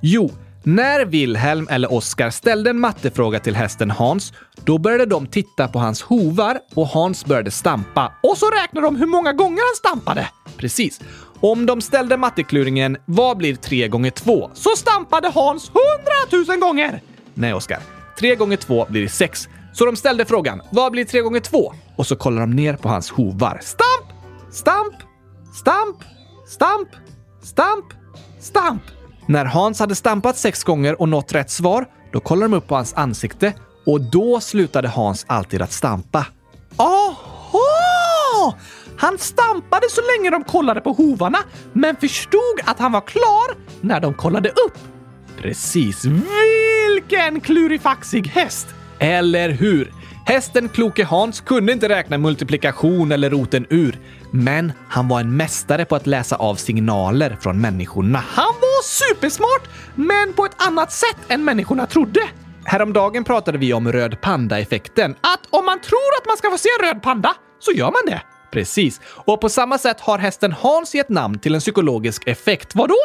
Jo, 0.00 0.30
när 0.64 1.04
Wilhelm 1.04 1.66
eller 1.70 1.92
Oskar 1.92 2.30
ställde 2.30 2.70
en 2.70 2.80
mattefråga 2.80 3.40
till 3.40 3.54
hästen 3.56 3.90
Hans, 3.90 4.32
då 4.64 4.78
började 4.78 5.06
de 5.06 5.26
titta 5.26 5.68
på 5.68 5.78
hans 5.78 6.02
hovar 6.02 6.58
och 6.74 6.86
Hans 6.86 7.24
började 7.24 7.50
stampa. 7.50 8.12
Och 8.22 8.38
så 8.38 8.46
räknade 8.50 8.86
de 8.86 8.96
hur 8.96 9.06
många 9.06 9.32
gånger 9.32 9.62
han 9.68 9.76
stampade! 9.76 10.28
Precis. 10.56 11.00
Om 11.40 11.66
de 11.66 11.80
ställde 11.80 12.16
mattekluringen 12.16 12.96
“Vad 13.04 13.36
blir 13.36 13.56
3 13.56 13.88
gånger 13.88 14.10
2?” 14.10 14.50
så 14.54 14.70
stampade 14.76 15.28
Hans 15.28 15.70
100 16.30 16.52
000 16.52 16.60
gånger! 16.60 17.02
Nej, 17.34 17.54
Oskar. 17.54 17.80
3 18.18 18.34
gånger 18.34 18.56
2 18.56 18.86
blir 18.88 19.08
6. 19.08 19.48
Så 19.72 19.84
de 19.86 19.96
ställde 19.96 20.24
frågan 20.24 20.62
“Vad 20.70 20.92
blir 20.92 21.04
3 21.04 21.20
gånger 21.20 21.40
2?” 21.40 21.72
och 21.96 22.06
så 22.06 22.16
kollade 22.16 22.42
de 22.46 22.56
ner 22.56 22.76
på 22.76 22.88
hans 22.88 23.10
hovar. 23.10 23.60
Stamp! 23.62 24.20
Stamp! 24.52 24.94
Stamp! 25.54 25.96
Stamp! 26.46 26.88
Stamp! 27.42 27.84
Stamp! 28.40 28.82
När 29.26 29.44
Hans 29.44 29.80
hade 29.80 29.94
stampat 29.94 30.36
sex 30.36 30.64
gånger 30.64 31.00
och 31.00 31.08
nått 31.08 31.34
rätt 31.34 31.50
svar, 31.50 31.86
då 32.12 32.20
kollade 32.20 32.48
de 32.52 32.56
upp 32.56 32.68
på 32.68 32.74
hans 32.74 32.94
ansikte 32.94 33.52
och 33.86 34.00
då 34.00 34.40
slutade 34.40 34.88
Hans 34.88 35.24
alltid 35.28 35.62
att 35.62 35.72
stampa. 35.72 36.26
Aha! 36.76 38.58
Han 38.96 39.18
stampade 39.18 39.86
så 39.90 40.00
länge 40.00 40.30
de 40.30 40.44
kollade 40.44 40.80
på 40.80 40.92
hovarna, 40.92 41.38
men 41.72 41.96
förstod 41.96 42.60
att 42.64 42.78
han 42.78 42.92
var 42.92 43.00
klar 43.00 43.56
när 43.80 44.00
de 44.00 44.14
kollade 44.14 44.48
upp. 44.48 44.78
Precis. 45.38 46.04
Vilken 46.04 47.40
klurifaxig 47.40 48.26
häst! 48.26 48.66
Eller 48.98 49.48
hur? 49.48 49.92
Hästen 50.26 50.68
Kloke 50.68 51.04
Hans 51.04 51.40
kunde 51.40 51.72
inte 51.72 51.88
räkna 51.88 52.18
multiplikation 52.18 53.12
eller 53.12 53.30
roten 53.30 53.66
ur, 53.70 53.98
men 54.32 54.72
han 54.88 55.08
var 55.08 55.20
en 55.20 55.36
mästare 55.36 55.84
på 55.84 55.96
att 55.96 56.06
läsa 56.06 56.36
av 56.36 56.54
signaler 56.54 57.36
från 57.40 57.60
människorna. 57.60 58.24
Han 58.28 58.54
var 58.60 58.82
supersmart, 58.82 59.68
men 59.94 60.32
på 60.32 60.44
ett 60.44 60.62
annat 60.62 60.92
sätt 60.92 61.16
än 61.28 61.44
människorna 61.44 61.86
trodde. 61.86 62.20
Häromdagen 62.64 63.24
pratade 63.24 63.58
vi 63.58 63.72
om 63.72 63.92
röd 63.92 64.20
panda-effekten. 64.20 65.10
Att 65.10 65.46
om 65.50 65.64
man 65.64 65.80
tror 65.80 66.10
att 66.20 66.26
man 66.26 66.36
ska 66.36 66.50
få 66.50 66.58
se 66.58 66.68
en 66.80 66.86
röd 66.88 67.02
panda, 67.02 67.34
så 67.58 67.72
gör 67.72 67.90
man 67.90 68.02
det. 68.06 68.22
Precis. 68.52 69.00
Och 69.04 69.40
på 69.40 69.48
samma 69.48 69.78
sätt 69.78 70.00
har 70.00 70.18
hästen 70.18 70.52
Hans 70.52 70.94
gett 70.94 71.08
namn 71.08 71.38
till 71.38 71.54
en 71.54 71.60
psykologisk 71.60 72.28
effekt. 72.28 72.74
Vadå? 72.74 72.96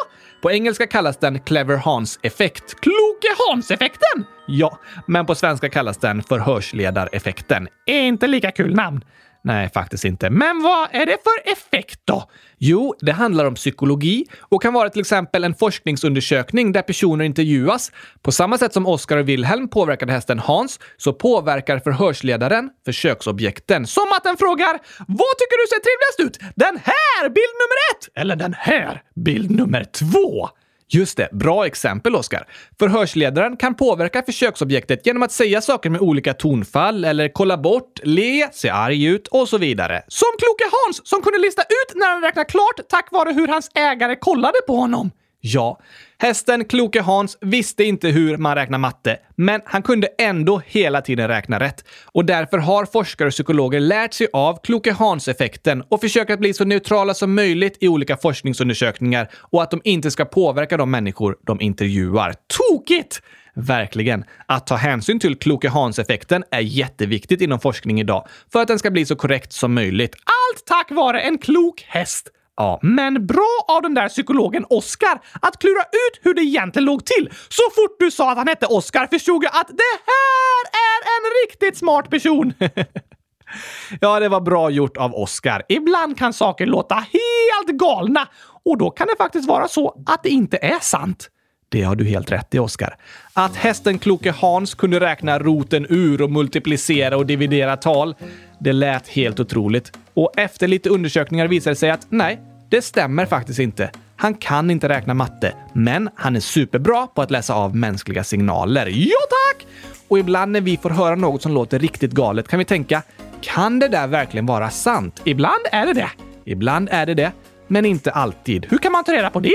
På 0.42 0.50
engelska 0.50 0.86
kallas 0.86 1.16
den 1.16 1.40
Clever 1.40 1.76
Hans-effekt. 1.76 2.80
Kloke 2.80 3.28
Hans-effekten! 3.38 4.24
Ja, 4.46 4.78
men 5.06 5.26
på 5.26 5.34
svenska 5.34 5.68
kallas 5.68 5.98
den 5.98 6.22
förhörsledareffekten. 6.22 7.68
Inte 7.86 8.26
lika 8.26 8.50
kul 8.50 8.74
namn. 8.74 9.04
Nej, 9.42 9.70
faktiskt 9.70 10.04
inte. 10.04 10.30
Men 10.30 10.62
vad 10.62 10.88
är 10.92 11.06
det 11.06 11.16
för 11.22 11.52
effekt 11.52 12.00
då? 12.04 12.30
Jo, 12.58 12.94
det 13.00 13.12
handlar 13.12 13.44
om 13.44 13.54
psykologi 13.54 14.24
och 14.40 14.62
kan 14.62 14.74
vara 14.74 14.90
till 14.90 15.00
exempel 15.00 15.44
en 15.44 15.54
forskningsundersökning 15.54 16.72
där 16.72 16.82
personer 16.82 17.24
intervjuas. 17.24 17.92
På 18.22 18.32
samma 18.32 18.58
sätt 18.58 18.72
som 18.72 18.86
Oscar 18.86 19.16
och 19.16 19.28
Wilhelm 19.28 19.68
påverkade 19.68 20.12
hästen 20.12 20.38
Hans 20.38 20.80
så 20.96 21.12
påverkar 21.12 21.78
förhörsledaren 21.78 22.70
försöksobjekten. 22.84 23.86
Som 23.86 24.12
att 24.16 24.24
den 24.24 24.36
frågar 24.36 24.72
“Vad 25.06 25.34
tycker 25.38 25.62
du 25.62 25.66
ser 25.68 25.80
trevligast 25.80 26.20
ut? 26.20 26.52
Den 26.56 26.80
här, 26.84 27.28
bild 27.28 27.54
nummer 27.60 27.78
ett, 27.92 28.22
eller 28.22 28.36
den 28.36 28.54
här, 28.58 29.02
bild 29.14 29.50
nummer 29.50 29.84
två?” 29.84 30.48
Just 30.90 31.16
det, 31.16 31.28
bra 31.32 31.66
exempel 31.66 32.16
Oskar. 32.16 32.48
Förhörsledaren 32.78 33.56
kan 33.56 33.74
påverka 33.74 34.22
försöksobjektet 34.22 35.06
genom 35.06 35.22
att 35.22 35.32
säga 35.32 35.60
saker 35.60 35.90
med 35.90 36.00
olika 36.00 36.34
tonfall 36.34 37.04
eller 37.04 37.28
kolla 37.28 37.56
bort, 37.58 38.00
le, 38.02 38.48
se 38.52 38.68
arg 38.68 39.04
ut 39.04 39.28
och 39.28 39.48
så 39.48 39.58
vidare. 39.58 40.02
Som 40.08 40.28
kloke 40.38 40.64
Hans 40.72 41.06
som 41.08 41.22
kunde 41.22 41.38
lista 41.38 41.62
ut 41.62 41.96
när 41.96 42.08
han 42.08 42.22
räknade 42.22 42.48
klart 42.48 42.88
tack 42.88 43.12
vare 43.12 43.32
hur 43.32 43.48
hans 43.48 43.70
ägare 43.74 44.16
kollade 44.16 44.58
på 44.66 44.76
honom. 44.76 45.10
Ja, 45.40 45.80
hästen 46.18 46.64
Kloke 46.64 47.00
Hans 47.00 47.38
visste 47.40 47.84
inte 47.84 48.08
hur 48.08 48.36
man 48.36 48.54
räknar 48.54 48.78
matte, 48.78 49.18
men 49.36 49.60
han 49.64 49.82
kunde 49.82 50.08
ändå 50.18 50.62
hela 50.66 51.00
tiden 51.00 51.28
räkna 51.28 51.60
rätt. 51.60 51.84
Och 52.04 52.24
därför 52.24 52.58
har 52.58 52.86
forskare 52.86 53.28
och 53.28 53.32
psykologer 53.32 53.80
lärt 53.80 54.14
sig 54.14 54.28
av 54.32 54.58
Kloke 54.62 54.92
Hans-effekten 54.92 55.82
och 55.88 56.00
försöker 56.00 56.34
att 56.34 56.40
bli 56.40 56.54
så 56.54 56.64
neutrala 56.64 57.14
som 57.14 57.34
möjligt 57.34 57.76
i 57.80 57.88
olika 57.88 58.16
forskningsundersökningar 58.16 59.30
och 59.34 59.62
att 59.62 59.70
de 59.70 59.80
inte 59.84 60.10
ska 60.10 60.24
påverka 60.24 60.76
de 60.76 60.90
människor 60.90 61.36
de 61.46 61.60
intervjuar. 61.60 62.34
Tokigt! 62.58 63.22
Verkligen. 63.54 64.24
Att 64.46 64.66
ta 64.66 64.74
hänsyn 64.76 65.20
till 65.20 65.36
Kloke 65.36 65.68
Hans-effekten 65.68 66.44
är 66.50 66.60
jätteviktigt 66.60 67.40
inom 67.40 67.60
forskning 67.60 68.00
idag 68.00 68.28
för 68.52 68.62
att 68.62 68.68
den 68.68 68.78
ska 68.78 68.90
bli 68.90 69.06
så 69.06 69.16
korrekt 69.16 69.52
som 69.52 69.74
möjligt. 69.74 70.14
Allt 70.14 70.66
tack 70.66 70.90
vare 70.90 71.20
en 71.20 71.38
klok 71.38 71.84
häst! 71.88 72.28
Ja, 72.58 72.78
men 72.82 73.26
bra 73.26 73.64
av 73.68 73.82
den 73.82 73.94
där 73.94 74.08
psykologen 74.08 74.64
Oskar 74.68 75.20
att 75.42 75.58
klura 75.58 75.80
ut 75.80 76.20
hur 76.22 76.34
det 76.34 76.42
egentligen 76.42 76.86
låg 76.86 77.04
till. 77.04 77.30
Så 77.48 77.62
fort 77.74 77.96
du 77.98 78.10
sa 78.10 78.30
att 78.30 78.38
han 78.38 78.48
hette 78.48 78.66
Oskar 78.66 79.06
förstod 79.06 79.44
jag 79.44 79.50
att 79.56 79.68
det 79.68 79.94
här 80.06 80.62
är 80.88 81.00
en 81.16 81.46
riktigt 81.46 81.78
smart 81.78 82.10
person. 82.10 82.52
ja, 84.00 84.20
det 84.20 84.28
var 84.28 84.40
bra 84.40 84.70
gjort 84.70 84.96
av 84.96 85.14
Oskar. 85.14 85.62
Ibland 85.68 86.18
kan 86.18 86.32
saker 86.32 86.66
låta 86.66 86.94
helt 86.94 87.78
galna 87.80 88.28
och 88.64 88.78
då 88.78 88.90
kan 88.90 89.06
det 89.06 89.16
faktiskt 89.18 89.48
vara 89.48 89.68
så 89.68 90.02
att 90.06 90.22
det 90.22 90.28
inte 90.28 90.56
är 90.56 90.78
sant. 90.80 91.30
Det 91.70 91.82
har 91.82 91.96
du 91.96 92.04
helt 92.04 92.32
rätt 92.32 92.54
i, 92.54 92.58
Oskar. 92.58 92.96
Att 93.32 93.56
hästen 93.56 93.98
Kloke 93.98 94.30
Hans 94.30 94.74
kunde 94.74 95.00
räkna 95.00 95.38
roten 95.38 95.86
ur 95.88 96.22
och 96.22 96.30
multiplicera 96.30 97.16
och 97.16 97.26
dividera 97.26 97.76
tal, 97.76 98.14
det 98.58 98.72
lät 98.72 99.08
helt 99.08 99.40
otroligt. 99.40 99.92
Och 100.14 100.32
efter 100.36 100.68
lite 100.68 100.90
undersökningar 100.90 101.48
visade 101.48 101.74
det 101.74 101.78
sig 101.78 101.90
att 101.90 102.06
nej, 102.08 102.40
det 102.68 102.82
stämmer 102.82 103.26
faktiskt 103.26 103.58
inte. 103.58 103.90
Han 104.16 104.34
kan 104.34 104.70
inte 104.70 104.88
räkna 104.88 105.14
matte, 105.14 105.54
men 105.72 106.10
han 106.14 106.36
är 106.36 106.40
superbra 106.40 107.06
på 107.06 107.22
att 107.22 107.30
läsa 107.30 107.54
av 107.54 107.76
mänskliga 107.76 108.24
signaler. 108.24 108.86
Ja, 108.86 109.18
tack! 109.30 109.66
Och 110.08 110.18
ibland 110.18 110.52
när 110.52 110.60
vi 110.60 110.76
får 110.76 110.90
höra 110.90 111.14
något 111.14 111.42
som 111.42 111.52
låter 111.52 111.78
riktigt 111.78 112.12
galet 112.12 112.48
kan 112.48 112.58
vi 112.58 112.64
tänka, 112.64 113.02
kan 113.40 113.78
det 113.78 113.88
där 113.88 114.06
verkligen 114.06 114.46
vara 114.46 114.70
sant? 114.70 115.22
Ibland 115.24 115.60
är 115.72 115.86
det 115.86 115.92
det. 115.92 116.10
Ibland 116.44 116.88
är 116.92 117.06
det 117.06 117.14
det, 117.14 117.32
men 117.66 117.84
inte 117.84 118.10
alltid. 118.10 118.66
Hur 118.70 118.78
kan 118.78 118.92
man 118.92 119.04
ta 119.04 119.12
reda 119.12 119.30
på 119.30 119.40
det? 119.40 119.54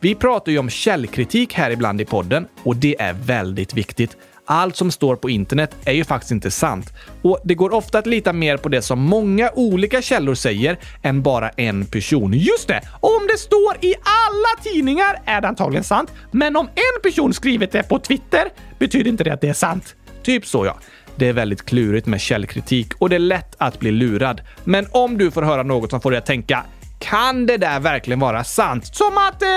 Vi 0.00 0.14
pratar 0.14 0.52
ju 0.52 0.58
om 0.58 0.70
källkritik 0.70 1.52
här 1.54 1.70
ibland 1.70 2.00
i 2.00 2.04
podden 2.04 2.46
och 2.62 2.76
det 2.76 3.00
är 3.00 3.12
väldigt 3.12 3.74
viktigt. 3.74 4.16
Allt 4.46 4.76
som 4.76 4.90
står 4.90 5.16
på 5.16 5.30
internet 5.30 5.76
är 5.84 5.92
ju 5.92 6.04
faktiskt 6.04 6.32
inte 6.32 6.50
sant. 6.50 6.92
Och 7.22 7.38
det 7.44 7.54
går 7.54 7.74
ofta 7.74 7.98
att 7.98 8.06
lita 8.06 8.32
mer 8.32 8.56
på 8.56 8.68
det 8.68 8.82
som 8.82 9.00
många 9.00 9.50
olika 9.54 10.02
källor 10.02 10.34
säger 10.34 10.78
än 11.02 11.22
bara 11.22 11.48
en 11.48 11.86
person. 11.86 12.32
Just 12.32 12.68
det! 12.68 12.80
Om 13.00 13.26
det 13.28 13.38
står 13.38 13.76
i 13.80 13.94
alla 13.94 14.62
tidningar 14.72 15.22
är 15.24 15.40
det 15.40 15.48
antagligen 15.48 15.84
sant, 15.84 16.12
men 16.30 16.56
om 16.56 16.66
en 16.66 17.02
person 17.02 17.34
skrivit 17.34 17.72
det 17.72 17.82
på 17.82 17.98
Twitter 17.98 18.48
betyder 18.78 19.10
inte 19.10 19.24
det 19.24 19.32
att 19.32 19.40
det 19.40 19.48
är 19.48 19.52
sant. 19.52 19.94
Typ 20.22 20.46
så 20.46 20.66
ja. 20.66 20.76
Det 21.16 21.28
är 21.28 21.32
väldigt 21.32 21.66
klurigt 21.66 22.06
med 22.06 22.20
källkritik 22.20 22.92
och 22.98 23.08
det 23.08 23.14
är 23.14 23.20
lätt 23.20 23.54
att 23.58 23.78
bli 23.78 23.90
lurad. 23.90 24.40
Men 24.64 24.86
om 24.90 25.18
du 25.18 25.30
får 25.30 25.42
höra 25.42 25.62
något 25.62 25.90
som 25.90 26.00
får 26.00 26.10
dig 26.10 26.18
att 26.18 26.26
tänka 26.26 26.64
kan 26.98 27.46
det 27.46 27.56
där 27.56 27.80
verkligen 27.80 28.20
vara 28.20 28.44
sant? 28.44 28.86
Som 28.96 29.18
att 29.18 29.42
eh, 29.42 29.48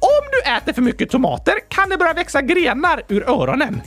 om 0.00 0.24
du 0.32 0.50
äter 0.50 0.72
för 0.72 0.82
mycket 0.82 1.10
tomater 1.10 1.54
kan 1.68 1.88
det 1.88 1.96
börja 1.96 2.12
växa 2.12 2.42
grenar 2.42 3.02
ur 3.08 3.28
öronen. 3.28 3.80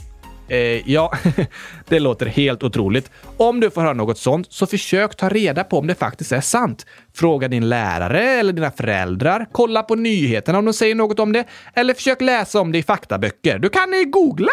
Eh, 0.48 0.90
ja, 0.90 1.12
det 1.88 2.00
låter 2.00 2.26
helt 2.26 2.62
otroligt. 2.62 3.10
Om 3.36 3.60
du 3.60 3.70
får 3.70 3.80
höra 3.80 3.92
något 3.92 4.18
sånt, 4.18 4.52
så 4.52 4.66
försök 4.66 5.16
ta 5.16 5.28
reda 5.28 5.64
på 5.64 5.78
om 5.78 5.86
det 5.86 5.94
faktiskt 5.94 6.32
är 6.32 6.40
sant. 6.40 6.86
Fråga 7.14 7.48
din 7.48 7.68
lärare 7.68 8.22
eller 8.22 8.52
dina 8.52 8.70
föräldrar. 8.70 9.46
Kolla 9.52 9.82
på 9.82 9.94
nyheterna 9.94 10.58
om 10.58 10.64
de 10.64 10.74
säger 10.74 10.94
något 10.94 11.18
om 11.18 11.32
det. 11.32 11.44
Eller 11.74 11.94
försök 11.94 12.20
läsa 12.20 12.60
om 12.60 12.72
det 12.72 12.78
i 12.78 12.82
faktaböcker. 12.82 13.58
Du 13.58 13.68
kan 13.68 13.94
eh, 13.94 14.04
googla! 14.04 14.52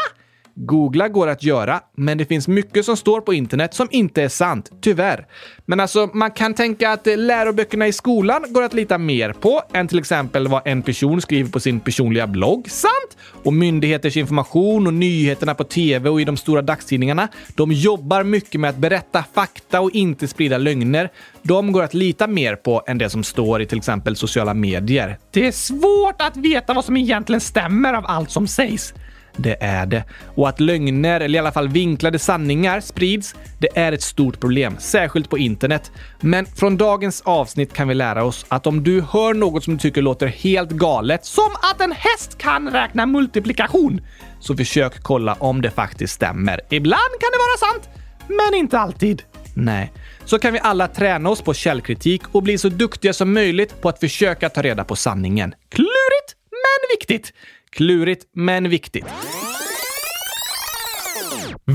Googla 0.62 1.08
går 1.08 1.28
att 1.28 1.44
göra, 1.44 1.82
men 1.98 2.18
det 2.18 2.26
finns 2.26 2.48
mycket 2.48 2.86
som 2.86 2.98
står 2.98 3.22
på 3.22 3.34
internet 3.34 3.74
som 3.74 3.88
inte 3.92 4.24
är 4.24 4.30
sant, 4.30 4.72
tyvärr. 4.82 5.26
Men 5.66 5.80
alltså, 5.80 6.10
man 6.14 6.32
kan 6.32 6.54
tänka 6.54 6.92
att 6.92 7.08
eh, 7.08 7.18
läroböckerna 7.18 7.88
i 7.88 7.94
skolan 7.94 8.46
går 8.50 8.64
att 8.64 8.74
lita 8.74 8.98
mer 8.98 9.34
på 9.34 9.62
än 9.74 9.88
till 9.88 10.00
exempel 10.00 10.48
vad 10.48 10.62
en 10.66 10.82
person 10.82 11.22
skriver 11.22 11.52
på 11.52 11.60
sin 11.60 11.80
personliga 11.80 12.28
blogg. 12.28 12.70
Sant! 12.70 13.18
Och 13.44 13.54
myndigheters 13.54 14.18
information 14.18 14.88
och 14.88 14.94
nyheterna 14.94 15.56
på 15.56 15.64
tv 15.64 16.10
och 16.10 16.22
i 16.22 16.26
de 16.26 16.38
stora 16.38 16.62
dagstidningarna, 16.62 17.28
de 17.56 17.72
jobbar 17.72 18.24
mycket 18.24 18.62
med 18.62 18.70
att 18.70 18.78
berätta 18.78 19.24
fakta 19.34 19.82
och 19.82 19.92
inte 19.92 20.28
sprida 20.28 20.58
lögner. 20.58 21.10
De 21.42 21.72
går 21.72 21.84
att 21.84 21.94
lita 21.94 22.28
mer 22.28 22.56
på 22.56 22.84
än 22.88 22.98
det 22.98 23.10
som 23.10 23.24
står 23.24 23.62
i 23.62 23.66
till 23.66 23.78
exempel 23.78 24.16
sociala 24.16 24.54
medier. 24.54 25.18
Det 25.32 25.48
är 25.48 25.52
svårt 25.52 26.22
att 26.22 26.38
veta 26.38 26.74
vad 26.74 26.86
som 26.86 26.98
egentligen 26.98 27.42
stämmer 27.42 27.94
av 27.94 28.06
allt 28.08 28.32
som 28.32 28.48
sägs. 28.48 28.94
Det 29.42 29.58
är 29.60 29.86
det. 29.86 30.04
Och 30.36 30.50
att 30.50 30.60
lögner, 30.60 31.20
eller 31.20 31.36
i 31.36 31.40
alla 31.40 31.52
fall 31.52 31.70
vinklade 31.70 32.20
sanningar, 32.20 32.80
sprids, 32.80 33.36
det 33.60 33.78
är 33.78 33.92
ett 33.92 34.02
stort 34.02 34.40
problem, 34.40 34.76
särskilt 34.80 35.30
på 35.30 35.38
internet. 35.38 35.92
Men 36.22 36.46
från 36.46 36.78
dagens 36.78 37.22
avsnitt 37.22 37.74
kan 37.74 37.88
vi 37.88 37.94
lära 37.94 38.24
oss 38.24 38.46
att 38.48 38.68
om 38.68 38.84
du 38.84 39.02
hör 39.02 39.34
något 39.34 39.64
som 39.64 39.74
du 39.74 39.80
tycker 39.80 40.02
låter 40.02 40.28
helt 40.28 40.70
galet, 40.70 41.26
som 41.26 41.50
att 41.72 41.82
en 41.82 41.92
häst 41.92 42.38
kan 42.38 42.70
räkna 42.70 43.06
multiplikation, 43.06 44.02
så 44.40 44.58
försök 44.58 45.04
kolla 45.04 45.34
om 45.34 45.62
det 45.62 45.72
faktiskt 45.72 46.14
stämmer. 46.14 46.62
Ibland 46.70 47.12
kan 47.20 47.30
det 47.32 47.38
vara 47.38 47.74
sant, 47.74 47.90
men 48.28 48.60
inte 48.60 48.80
alltid. 48.80 49.24
Nej. 49.54 49.92
Så 50.26 50.40
kan 50.40 50.54
vi 50.54 50.60
alla 50.60 50.88
träna 50.88 51.30
oss 51.30 51.42
på 51.42 51.54
källkritik 51.54 52.22
och 52.32 52.44
bli 52.44 52.58
så 52.58 52.70
duktiga 52.70 53.14
som 53.14 53.34
möjligt 53.34 53.82
på 53.82 53.90
att 53.90 54.00
försöka 54.00 54.50
ta 54.50 54.62
reda 54.62 54.84
på 54.84 54.96
sanningen. 54.96 55.56
Klurigt, 55.70 56.36
men 56.52 56.98
viktigt. 56.98 57.34
Klurigt, 57.76 58.24
men 58.36 58.70
viktigt. 58.70 59.06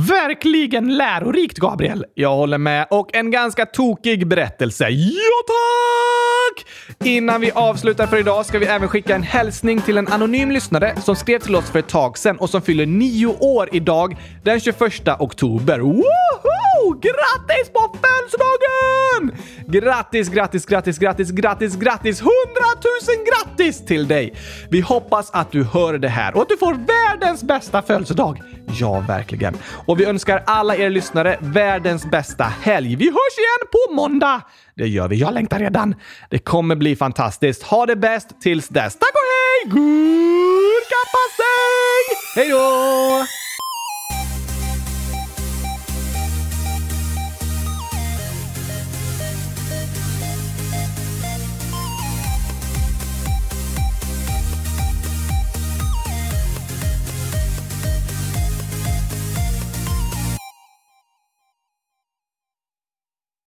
Verkligen 0.09 0.97
lärorikt, 0.97 1.59
Gabriel. 1.59 2.05
Jag 2.15 2.35
håller 2.35 2.59
med. 2.59 2.87
Och 2.91 3.15
en 3.15 3.31
ganska 3.31 3.67
tokig 3.67 4.27
berättelse. 4.27 4.89
Ja, 4.89 5.41
tack! 5.47 6.34
Innan 7.05 7.41
vi 7.41 7.51
avslutar 7.51 8.07
för 8.07 8.17
idag 8.17 8.47
ska 8.47 8.59
vi 8.59 8.67
även 8.67 8.89
skicka 8.89 9.15
en 9.15 9.23
hälsning 9.23 9.81
till 9.81 9.99
en 9.99 10.09
anonym 10.09 10.51
lyssnare 10.51 10.97
som 11.01 11.17
skrev 11.17 11.39
till 11.39 11.57
oss 11.57 11.71
för 11.71 11.79
ett 11.79 11.89
tag 11.89 12.19
sedan 12.19 12.39
och 12.39 12.51
som 12.51 12.63
fyller 12.63 12.87
nio 12.87 13.27
år 13.27 13.69
idag, 13.73 14.17
den 14.43 14.61
21 14.61 14.81
oktober. 15.19 15.79
Woho! 15.79 16.05
Grattis 17.01 17.73
på 17.73 17.97
födelsedagen! 18.03 19.45
Grattis, 19.67 20.29
grattis, 20.29 20.67
grattis, 20.67 20.99
grattis, 20.99 21.31
grattis, 21.31 21.77
grattis! 21.77 22.21
Hundratusen 22.21 23.25
grattis 23.25 23.87
till 23.87 24.09
dig! 24.09 24.35
Vi 24.71 24.81
hoppas 24.81 25.31
att 25.31 25.53
du 25.53 25.65
hör 25.65 25.99
det 25.99 26.09
här 26.09 26.37
och 26.37 26.43
att 26.43 26.49
du 26.49 26.57
får 26.57 26.75
världens 26.75 27.43
bästa 27.43 27.83
födelsedag. 27.83 28.43
Ja, 28.81 29.05
verkligen. 29.09 29.57
Och 29.87 30.01
vi 30.01 30.05
önskar 30.05 30.43
alla 30.47 30.77
er 30.77 30.91
lyssnare 30.91 31.39
världens 31.41 32.11
bästa 32.11 32.45
helg. 32.45 32.97
Vi 32.97 33.05
hörs 33.05 33.39
igen 33.39 33.69
på 33.73 33.95
måndag! 33.95 34.43
Det 34.77 34.89
gör 34.89 35.09
vi. 35.09 35.17
Jag 35.17 35.35
längtar 35.35 35.59
redan. 35.59 35.95
Det 36.31 36.39
kommer 36.39 36.77
bli 36.77 36.97
fantastiskt. 36.97 37.63
Ha 37.63 37.87
det 37.87 37.97
bäst 37.97 38.41
tills 38.41 38.69
dess. 38.69 38.99
Tack 38.99 39.11
och 39.15 39.21
hej! 39.21 39.71
Gurkapastej! 39.71 41.25
Hej 42.37 42.49
då! 42.49 43.25